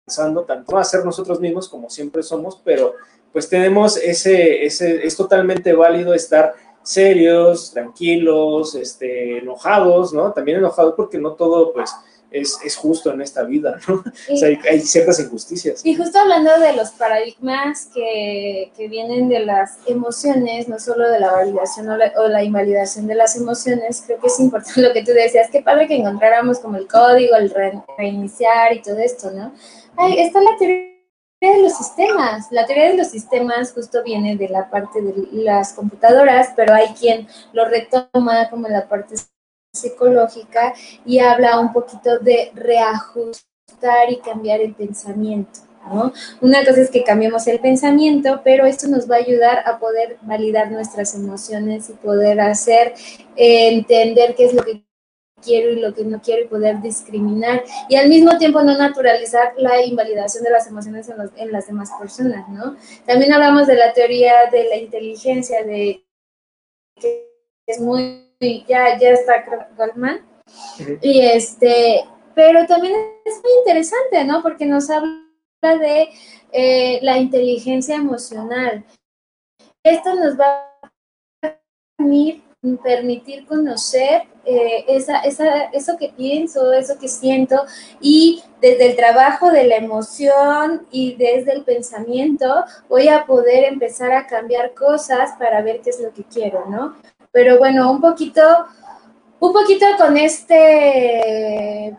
[0.05, 2.95] pensando tanto a ser nosotros mismos como siempre somos, pero
[3.31, 6.53] pues tenemos ese, ese, es totalmente válido estar
[6.83, 10.33] serios, tranquilos, este, enojados, ¿no?
[10.33, 11.91] También enojados porque no todo, pues,
[12.31, 14.03] es, es, justo en esta vida, ¿no?
[14.29, 15.85] Y, o sea, hay, hay, ciertas injusticias.
[15.85, 21.19] Y justo hablando de los paradigmas que, que, vienen de las emociones, no solo de
[21.19, 24.93] la validación o la, o la, invalidación de las emociones, creo que es importante lo
[24.93, 28.97] que tú decías, que padre que encontráramos como el código, el re, reiniciar y todo
[28.97, 29.53] esto, ¿no?
[29.97, 30.91] Ay, está la teoría
[31.41, 32.47] de los sistemas.
[32.51, 36.89] La teoría de los sistemas justo viene de la parte de las computadoras, pero hay
[36.89, 39.15] quien lo retoma como la parte
[39.73, 40.73] psicológica
[41.05, 45.61] y habla un poquito de reajustar y cambiar el pensamiento.
[45.87, 46.13] ¿no?
[46.41, 50.17] Una cosa es que cambiemos el pensamiento, pero esto nos va a ayudar a poder
[50.21, 52.93] validar nuestras emociones y poder hacer
[53.35, 54.83] eh, entender qué es lo que
[55.41, 59.53] quiero y lo que no quiero y poder discriminar y al mismo tiempo no naturalizar
[59.57, 62.75] la invalidación de las emociones en, los, en las demás personas, ¿no?
[63.07, 66.05] También hablamos de la teoría de la inteligencia, de
[66.99, 67.27] que
[67.65, 68.30] es muy
[68.67, 69.45] ya, ya está
[69.77, 70.21] Goldman.
[70.79, 70.99] Uh -huh.
[71.01, 72.93] Y este, pero también
[73.25, 74.41] es muy interesante, ¿no?
[74.41, 75.21] Porque nos habla
[75.61, 76.09] de
[76.51, 78.83] eh, la inteligencia emocional.
[79.83, 80.71] Esto nos va
[82.83, 87.65] permitir conocer eh, esa, esa, eso que pienso, eso que siento
[87.99, 94.11] y desde el trabajo de la emoción y desde el pensamiento voy a poder empezar
[94.11, 96.95] a cambiar cosas para ver qué es lo que quiero, ¿no?
[97.31, 98.41] Pero bueno, un poquito,
[99.39, 101.95] un poquito con este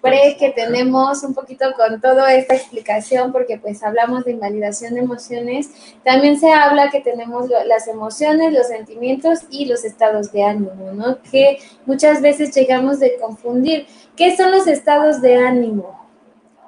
[0.00, 5.00] pre que tenemos un poquito con toda esta explicación, porque pues hablamos de invalidación de
[5.00, 5.70] emociones,
[6.04, 11.18] también se habla que tenemos las emociones, los sentimientos y los estados de ánimo, ¿no?
[11.30, 13.86] Que muchas veces llegamos de confundir.
[14.16, 15.98] ¿Qué son los estados de ánimo?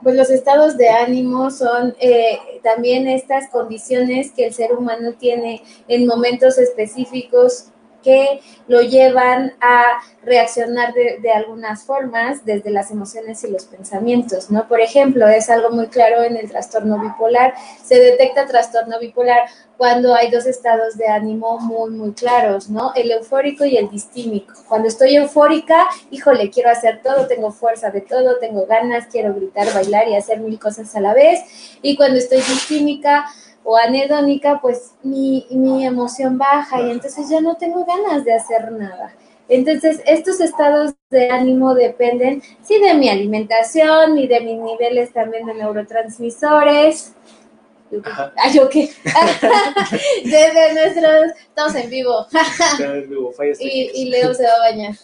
[0.03, 5.63] Pues los estados de ánimo son eh, también estas condiciones que el ser humano tiene
[5.89, 7.70] en momentos específicos
[8.03, 14.67] que lo llevan a reaccionar de, algunas formas desde las emociones y los pensamientos, ¿no?
[14.69, 19.41] Por ejemplo, es algo muy claro en el trastorno bipolar, se detecta trastorno bipolar
[19.77, 22.93] cuando hay dos estados de ánimo muy, muy claros, ¿no?
[22.95, 24.53] El eufórico y el distímico.
[24.69, 29.73] Cuando estoy eufórica, híjole, quiero hacer todo, tengo fuerza de todo, tengo ganas, quiero gritar,
[29.73, 31.41] bailar y hacer mil cosas a la vez.
[31.81, 33.25] Y cuando estoy distímica,
[33.65, 38.73] o anedónica, pues mi, mi emoción baja y entonces ya no tengo ganas de hacer
[38.73, 39.13] nada.
[39.49, 45.45] Entonces, estos estados de ánimo dependen, sí, de mi alimentación y de mis niveles también
[45.47, 47.15] de neurotransmisores.
[48.05, 48.89] Ah, ¿yo qué?
[50.25, 51.33] Desde nuestros...
[51.49, 52.27] Estamos en vivo.
[53.59, 54.95] y, y Leo se va a bañar.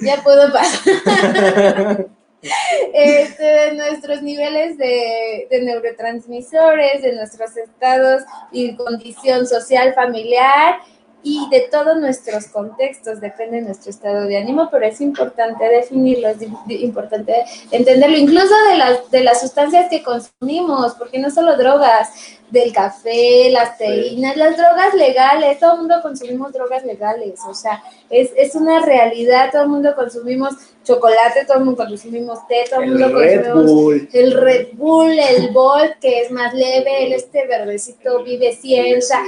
[0.00, 2.06] Ya puedo pasar.
[2.42, 8.22] este, de nuestros niveles de, de, neurotransmisores, de nuestros estados
[8.52, 10.80] y condición social, familiar
[11.22, 16.28] y de todos nuestros contextos, depende de nuestro estado de ánimo, pero es importante definirlo,
[16.28, 22.08] es importante entenderlo, incluso de las, de las sustancias que consumimos, porque no solo drogas,
[22.50, 27.82] del café, las teínas, las drogas legales, todo el mundo consumimos drogas legales, o sea,
[28.08, 30.54] es, es una realidad, todo el mundo consumimos
[30.84, 35.98] chocolate, todo el mundo consumimos té, todo el mundo consumimos el Red Bull, el Volt,
[36.00, 39.20] que es más leve, el este verdecito Vive Ciencia,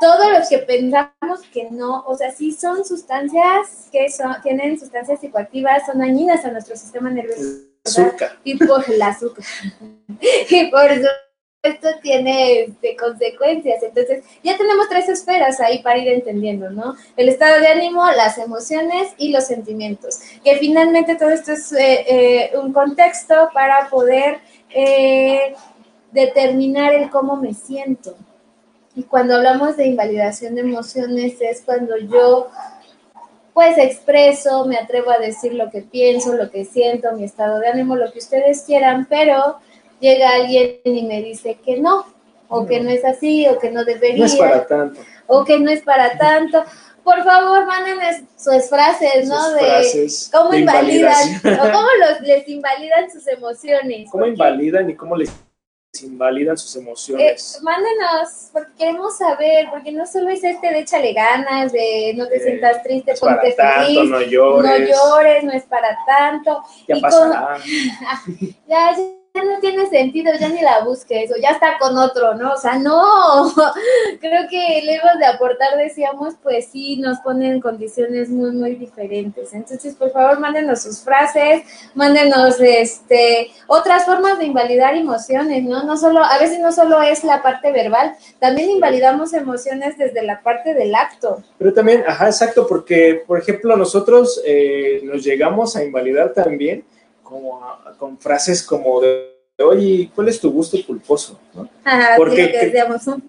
[0.00, 5.20] todos los que pensamos que no, o sea, sí son sustancias que son, tienen sustancias
[5.20, 7.42] psicoactivas, son dañinas a nuestro sistema nervioso.
[7.84, 8.38] Azúcar.
[8.44, 9.44] Y por el azúcar.
[10.50, 10.90] y por
[11.66, 13.82] esto tiene este, consecuencias.
[13.82, 16.94] Entonces, ya tenemos tres esferas ahí para ir entendiendo, ¿no?
[17.16, 20.20] El estado de ánimo, las emociones y los sentimientos.
[20.44, 24.38] Que finalmente todo esto es eh, eh, un contexto para poder
[24.70, 25.54] eh,
[26.12, 28.16] determinar el cómo me siento.
[28.96, 32.48] Y cuando hablamos de invalidación de emociones es cuando yo
[33.52, 37.68] pues expreso, me atrevo a decir lo que pienso, lo que siento, mi estado de
[37.68, 39.58] ánimo, lo que ustedes quieran, pero
[40.00, 42.04] llega alguien y me dice que no,
[42.48, 44.18] o que no es así, o que no debería.
[44.18, 45.00] No es para tanto.
[45.26, 46.64] O que no es para tanto.
[47.02, 47.98] Por favor, manden
[48.36, 49.50] sus frases, ¿no?
[49.50, 54.10] de cómo invalidan, o cómo los, les invalidan sus emociones.
[54.10, 55.30] ¿Cómo invalidan y cómo les
[56.02, 57.56] invalidan sus emociones.
[57.56, 62.26] Eh, mándenos, porque queremos saber, porque no solo es este de échale ganas, de no
[62.28, 64.80] te sientas triste, no ponte feliz, no llores.
[64.80, 66.62] no llores, no es para tanto.
[66.88, 67.58] Ya pasará.
[68.66, 72.52] ya, ya no tiene sentido, ya ni la busques, o ya está con otro, ¿no?
[72.52, 73.52] O sea, no,
[74.20, 79.52] creo que lejos de aportar, decíamos, pues sí, nos ponen en condiciones muy, muy diferentes.
[79.52, 81.62] Entonces, por favor, mándenos sus frases,
[81.94, 85.84] mándenos este, otras formas de invalidar emociones, ¿no?
[85.84, 90.42] No solo, a veces no solo es la parte verbal, también invalidamos emociones desde la
[90.42, 91.42] parte del acto.
[91.58, 96.84] Pero también, ajá, exacto, porque, por ejemplo, nosotros eh, nos llegamos a invalidar también
[97.28, 97.60] como
[97.98, 101.38] con frases como de, oye, ¿cuál es tu gusto culposo?
[102.16, 102.72] porque,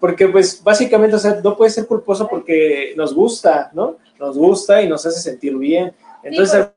[0.00, 3.96] porque pues básicamente, o sea, no puede ser culposo porque nos gusta, ¿no?
[4.18, 5.92] Nos gusta y nos hace sentir bien.
[6.22, 6.68] Entonces,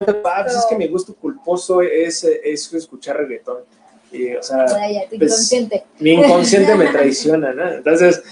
[0.00, 3.58] ah, pues es que mi gusto culposo es, es escuchar reggaetón.
[4.12, 4.66] Y, o sea,
[5.18, 5.52] pues,
[5.98, 7.68] mi inconsciente me traiciona, ¿no?
[7.72, 8.22] Entonces,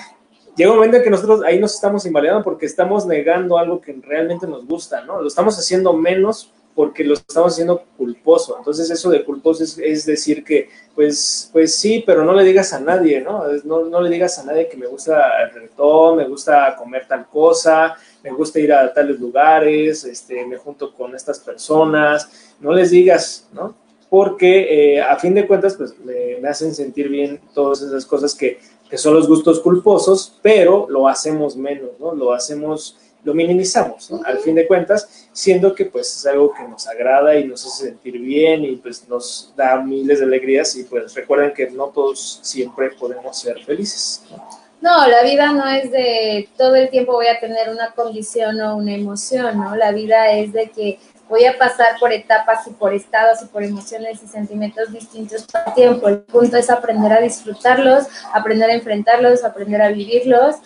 [0.57, 3.93] llega un momento en que nosotros ahí nos estamos invalidando porque estamos negando algo que
[4.01, 5.21] realmente nos gusta, ¿no?
[5.21, 8.57] Lo estamos haciendo menos porque lo estamos haciendo culposo.
[8.59, 12.81] Entonces eso de culposo es, decir que, pues, pues sí, pero no le digas a
[12.81, 13.45] nadie, ¿no?
[13.65, 13.85] ¿no?
[13.85, 17.95] No le digas a nadie que me gusta el reggaetón, me gusta comer tal cosa,
[18.23, 23.49] me gusta ir a tales lugares, este, me junto con estas personas, no les digas,
[23.53, 23.75] ¿no?
[24.11, 28.35] Porque eh, a fin de cuentas, pues me, me hacen sentir bien todas esas cosas
[28.35, 28.59] que,
[28.89, 32.15] que son los gustos culposos, pero lo hacemos menos, ¿no?
[32.15, 34.21] Lo hacemos lo minimizamos, ¿no?
[34.25, 37.87] Al fin de cuentas, siendo que pues es algo que nos agrada y nos hace
[37.87, 42.41] sentir bien y pues nos da miles de alegrías y pues recuerden que no todos
[42.43, 44.23] siempre podemos ser felices.
[44.81, 48.77] No, la vida no es de todo el tiempo voy a tener una condición o
[48.77, 49.75] una emoción, ¿no?
[49.75, 53.63] La vida es de que voy a pasar por etapas y por estados y por
[53.63, 56.09] emociones y sentimientos distintos todo tiempo.
[56.09, 60.57] El punto es aprender a disfrutarlos, aprender a enfrentarlos, aprender a vivirlos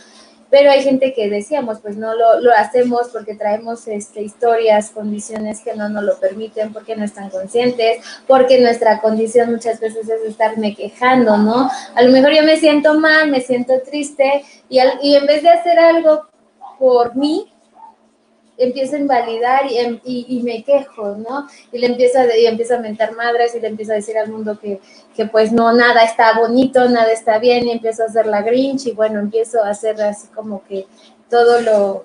[0.50, 5.60] pero hay gente que decíamos, pues no lo, lo hacemos porque traemos este, historias, condiciones
[5.60, 10.22] que no nos lo permiten, porque no están conscientes, porque nuestra condición muchas veces es
[10.22, 11.70] estarme quejando, ¿no?
[11.94, 15.50] A lo mejor yo me siento mal, me siento triste y, y en vez de
[15.50, 16.26] hacer algo
[16.78, 17.52] por mí,
[18.58, 21.46] empiezo a invalidar y, y, me quejo, ¿no?
[21.72, 24.30] Y le empiezo a, y empiezo a mentar madres y le empiezo a decir al
[24.30, 24.80] mundo que,
[25.14, 28.86] que pues no, nada está bonito, nada está bien y empiezo a hacer la grinch
[28.86, 30.86] y bueno, empiezo a hacer así como que
[31.30, 32.04] todo lo,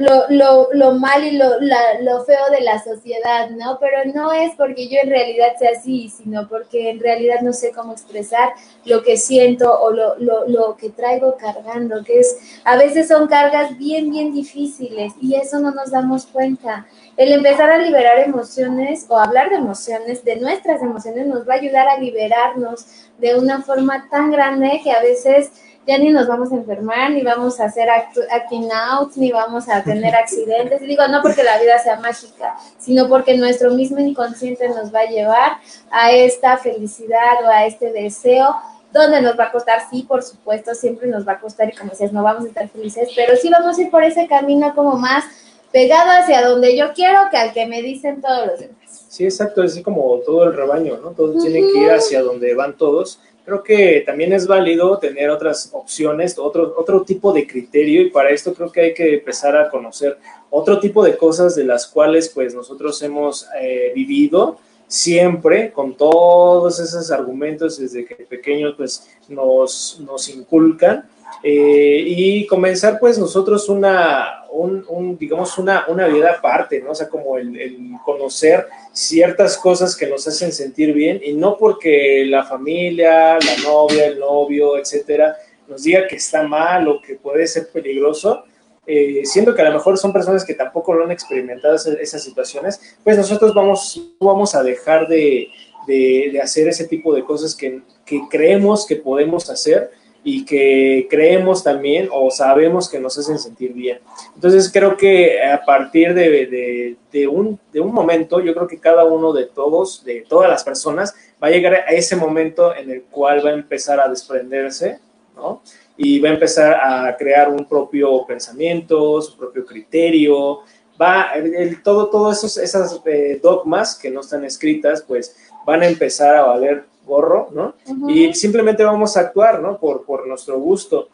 [0.00, 3.78] lo, lo, lo mal y lo, lo feo de la sociedad, ¿no?
[3.78, 7.70] Pero no es porque yo en realidad sea así, sino porque en realidad no sé
[7.70, 8.54] cómo expresar
[8.86, 12.34] lo que siento o lo, lo, lo que traigo cargando, que es,
[12.64, 16.86] a veces son cargas bien, bien difíciles y eso no nos damos cuenta.
[17.18, 21.58] El empezar a liberar emociones o hablar de emociones, de nuestras emociones, nos va a
[21.58, 22.86] ayudar a liberarnos
[23.18, 25.50] de una forma tan grande que a veces
[25.90, 29.82] ya ni nos vamos a enfermar, ni vamos a hacer acting out, ni vamos a
[29.82, 30.80] tener accidentes.
[30.82, 35.00] Y digo, no porque la vida sea mágica, sino porque nuestro mismo inconsciente nos va
[35.00, 35.56] a llevar
[35.90, 38.54] a esta felicidad o a este deseo
[38.92, 41.90] donde nos va a costar, sí, por supuesto, siempre nos va a costar y como
[41.90, 44.96] decías, no vamos a estar felices, pero sí vamos a ir por ese camino como
[44.96, 45.24] más
[45.72, 48.76] pegado hacia donde yo quiero que al que me dicen todos los demás.
[49.08, 51.10] Sí, exacto, es como todo el rebaño, ¿no?
[51.10, 55.70] Todos tienen que ir hacia donde van todos creo que también es válido tener otras
[55.72, 59.68] opciones, otro, otro tipo de criterio y para esto creo que hay que empezar a
[59.68, 60.18] conocer
[60.50, 66.80] otro tipo de cosas de las cuales pues nosotros hemos eh, vivido siempre con todos
[66.80, 71.08] esos argumentos desde que pequeños pues nos, nos inculcan
[71.42, 76.90] eh, y comenzar pues nosotros una, un, digamos, una, una vida aparte, ¿no?
[76.90, 82.24] O sea, como el, conocer ciertas cosas que nos hacen sentir bien y no porque
[82.26, 85.36] la familia, la novia, el novio, etcétera,
[85.66, 88.44] nos diga que está mal o que puede ser peligroso,
[88.86, 92.98] eh, siendo que a lo mejor son personas que tampoco lo han experimentado esas, situaciones,
[93.02, 95.48] pues nosotros vamos, vamos a dejar de,
[95.86, 99.90] de, de hacer ese tipo de cosas que, que creemos que podemos hacer
[100.22, 104.00] y que creemos también o sabemos que nos hacen sentir bien.
[104.34, 109.04] Entonces creo que a partir de, de, un, de un momento, yo creo que cada
[109.04, 113.02] uno de todos, de todas las personas, va a llegar a ese momento en el
[113.04, 114.98] cual va a empezar a desprenderse,
[115.34, 115.62] ¿no?
[115.96, 120.60] Y va a empezar a crear un propio pensamiento, su propio criterio,
[121.00, 125.86] va, el, todo, todos esos, esas eh, dogmas que no están escritas, pues van a
[125.86, 127.74] empezar a valer gorro, ¿no?
[128.08, 129.78] Y simplemente vamos a actuar, ¿no?
[129.78, 131.08] Por, por nuestro gusto.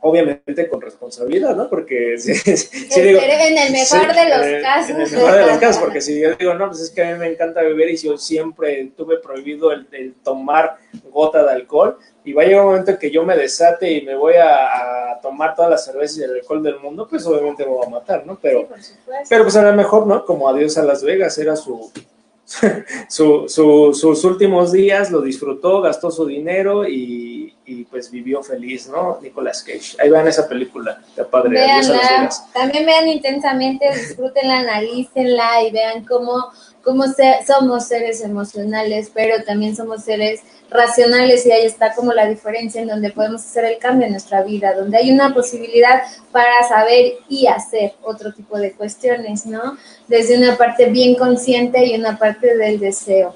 [0.00, 1.68] Obviamente con responsabilidad, ¿no?
[1.68, 2.32] Porque si,
[3.00, 4.90] digo, en el mejor de los casos.
[4.90, 7.12] En el mejor de los casos, porque si yo digo, no, pues es que a
[7.12, 10.76] mí me encanta beber y yo siempre tuve prohibido el, tomar
[11.10, 14.02] gota de alcohol, y va a llegar un momento en que yo me desate y
[14.02, 17.70] me voy a, tomar todas las cervezas y el alcohol del mundo, pues obviamente me
[17.70, 18.38] voy a matar, ¿no?
[18.40, 18.68] Pero,
[19.28, 20.24] pero pues era mejor, ¿no?
[20.24, 21.90] Como adiós a Las Vegas, era su,
[23.08, 27.52] sus últimos días lo disfrutó, gastó su dinero y,
[27.90, 29.18] pues vivió feliz, ¿no?
[29.20, 29.96] Nicolas Cage.
[29.98, 31.58] Ahí vean esa película, de padre.
[32.52, 36.50] también vean intensamente, disfrútenla, analícenla y vean cómo,
[36.82, 37.04] cómo
[37.46, 42.88] somos seres emocionales, pero también somos seres racionales y ahí está como la diferencia en
[42.88, 46.02] donde podemos hacer el cambio en nuestra vida, donde hay una posibilidad
[46.32, 49.76] para saber y hacer otro tipo de cuestiones, ¿no?
[50.08, 53.34] Desde una parte bien consciente y una parte del deseo.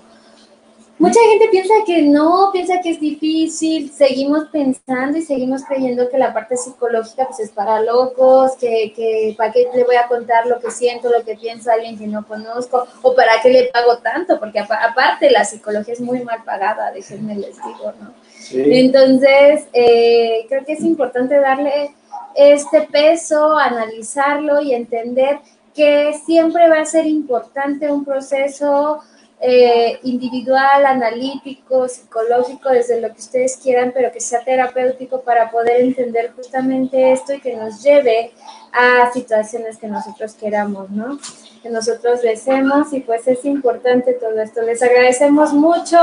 [1.01, 6.19] Mucha gente piensa que no, piensa que es difícil, seguimos pensando y seguimos creyendo que
[6.19, 10.47] la parte psicológica pues es para locos, que, que para qué le voy a contar
[10.47, 13.71] lo que siento, lo que pienso a alguien que no conozco, o para qué le
[13.73, 18.13] pago tanto, porque aparte la psicología es muy mal pagada, déjenme les digo, ¿no?
[18.53, 21.95] Entonces, eh, creo que es importante darle
[22.35, 25.39] este peso, analizarlo y entender
[25.75, 29.01] que siempre va a ser importante un proceso
[29.43, 35.81] eh, individual, analítico, psicológico, desde lo que ustedes quieran, pero que sea terapéutico para poder
[35.81, 38.33] entender justamente esto y que nos lleve
[38.73, 41.19] a situaciones que nosotros queramos, ¿no?
[41.63, 44.61] Que nosotros deseemos y pues es importante todo esto.
[44.61, 45.99] Les agradecemos mucho,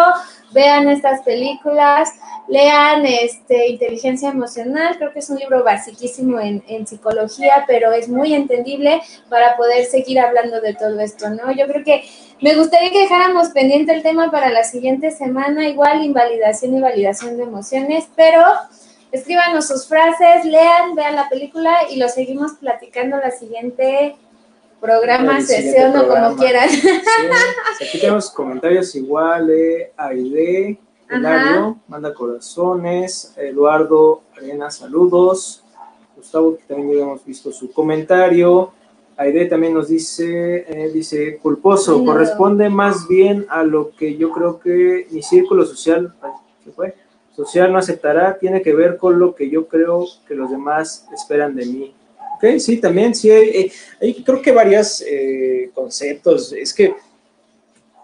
[0.51, 2.09] vean estas películas,
[2.47, 8.09] lean este, Inteligencia Emocional, creo que es un libro basiquísimo en, en, psicología, pero es
[8.09, 11.51] muy entendible para poder seguir hablando de todo esto, ¿no?
[11.51, 12.03] Yo creo que
[12.41, 17.37] me gustaría que dejáramos pendiente el tema para la siguiente semana, igual invalidación y validación
[17.37, 18.43] de emociones, pero
[19.11, 24.15] escríbanos sus frases, lean, vean la película y lo seguimos platicando la siguiente
[24.79, 26.69] programa, sesión o como quieran.
[27.81, 30.77] aquí tenemos comentarios igual de Aide,
[31.09, 35.63] Hilario, manda corazones, Eduardo Arena, saludos.
[36.15, 38.71] Gustavo, que también ya hemos visto su comentario.
[39.17, 44.59] Aide también nos dice, eh, dice, culposo, corresponde más bien a lo que yo creo
[44.59, 46.13] que mi círculo social,
[46.75, 46.93] fue?
[47.35, 51.55] Social no aceptará, tiene que ver con lo que yo creo que los demás esperan
[51.55, 51.95] de mí.
[52.35, 56.93] Ok, sí, también, sí, hay, hay creo que varios eh, conceptos, es que,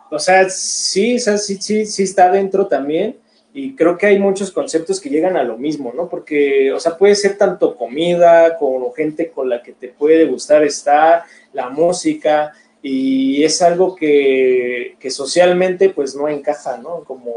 [0.09, 3.15] o sea, sí, sí, sí, sí está dentro también,
[3.53, 6.09] y creo que hay muchos conceptos que llegan a lo mismo, ¿no?
[6.09, 10.63] Porque, o sea, puede ser tanto comida como gente con la que te puede gustar
[10.63, 11.23] estar,
[11.53, 17.03] la música, y es algo que, socialmente pues no encaja, ¿no?
[17.03, 17.31] Como,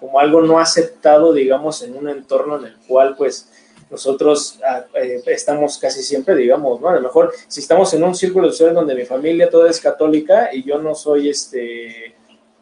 [0.00, 3.50] como algo no aceptado, digamos, en un entorno en el cual pues
[3.90, 6.88] nosotros ah, eh, estamos casi siempre, digamos, ¿no?
[6.88, 10.50] A lo mejor si estamos en un círculo social donde mi familia toda es católica
[10.52, 12.14] y yo no soy este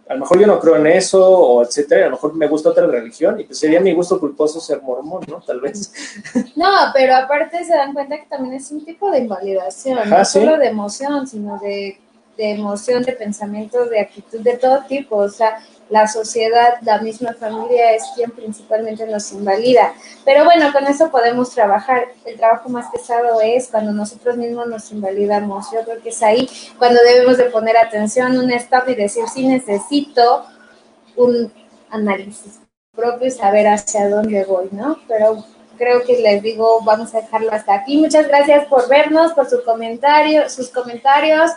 [0.09, 2.71] a lo mejor yo no creo en eso, o etcétera, a lo mejor me gusta
[2.71, 5.41] otra religión, y pues sería mi gusto culposo ser mormón, ¿no?
[5.41, 5.93] Tal vez.
[6.57, 10.57] No, pero aparte se dan cuenta que también es un tipo de invalidación, no solo
[10.57, 11.99] de emoción, sino de,
[12.37, 15.59] de emoción, de pensamiento, de actitud, de todo tipo, o sea,
[15.91, 19.95] la sociedad, la misma familia es quien principalmente nos invalida.
[20.25, 22.09] Pero bueno, con eso podemos trabajar.
[22.25, 25.71] El trabajo más pesado es cuando nosotros mismos nos invalidamos.
[25.73, 29.47] Yo creo que es ahí cuando debemos de poner atención, un stop y decir, sí
[29.47, 30.47] necesito
[31.17, 31.53] un
[31.91, 32.61] análisis
[32.95, 34.99] propio y saber hacia dónde voy, ¿no?
[35.07, 35.45] Pero
[35.77, 37.97] creo que les digo, vamos a dejarlo hasta aquí.
[37.99, 41.51] Muchas gracias por vernos, por su comentario, sus comentarios.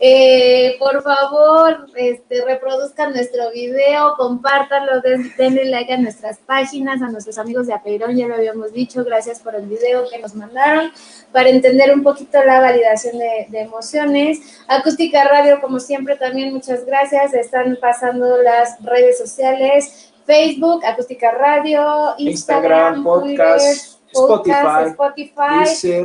[0.00, 5.00] Eh, por favor, este, reproduzcan nuestro video, compártanlo,
[5.38, 9.40] denle like a nuestras páginas, a nuestros amigos de Apeirón, ya lo habíamos dicho, gracias
[9.40, 10.90] por el video que nos mandaron,
[11.32, 14.40] para entender un poquito la validación de, de emociones.
[14.68, 17.32] Acústica Radio, como siempre, también muchas gracias.
[17.34, 24.94] Están pasando las redes sociales Facebook, Acústica Radio, Instagram, podcast, Spotify.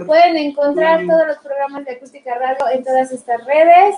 [0.05, 3.95] Pueden encontrar todos los programas de Acústica Radio en todas estas redes.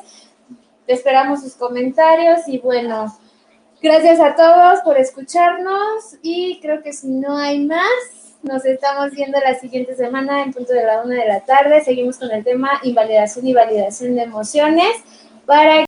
[0.88, 3.16] Esperamos sus comentarios y bueno,
[3.82, 7.86] gracias a todos por escucharnos y creo que si no hay más,
[8.44, 11.84] nos estamos viendo la siguiente semana en punto de la una de la tarde.
[11.84, 14.92] Seguimos con el tema invalidación y validación de emociones
[15.46, 15.80] para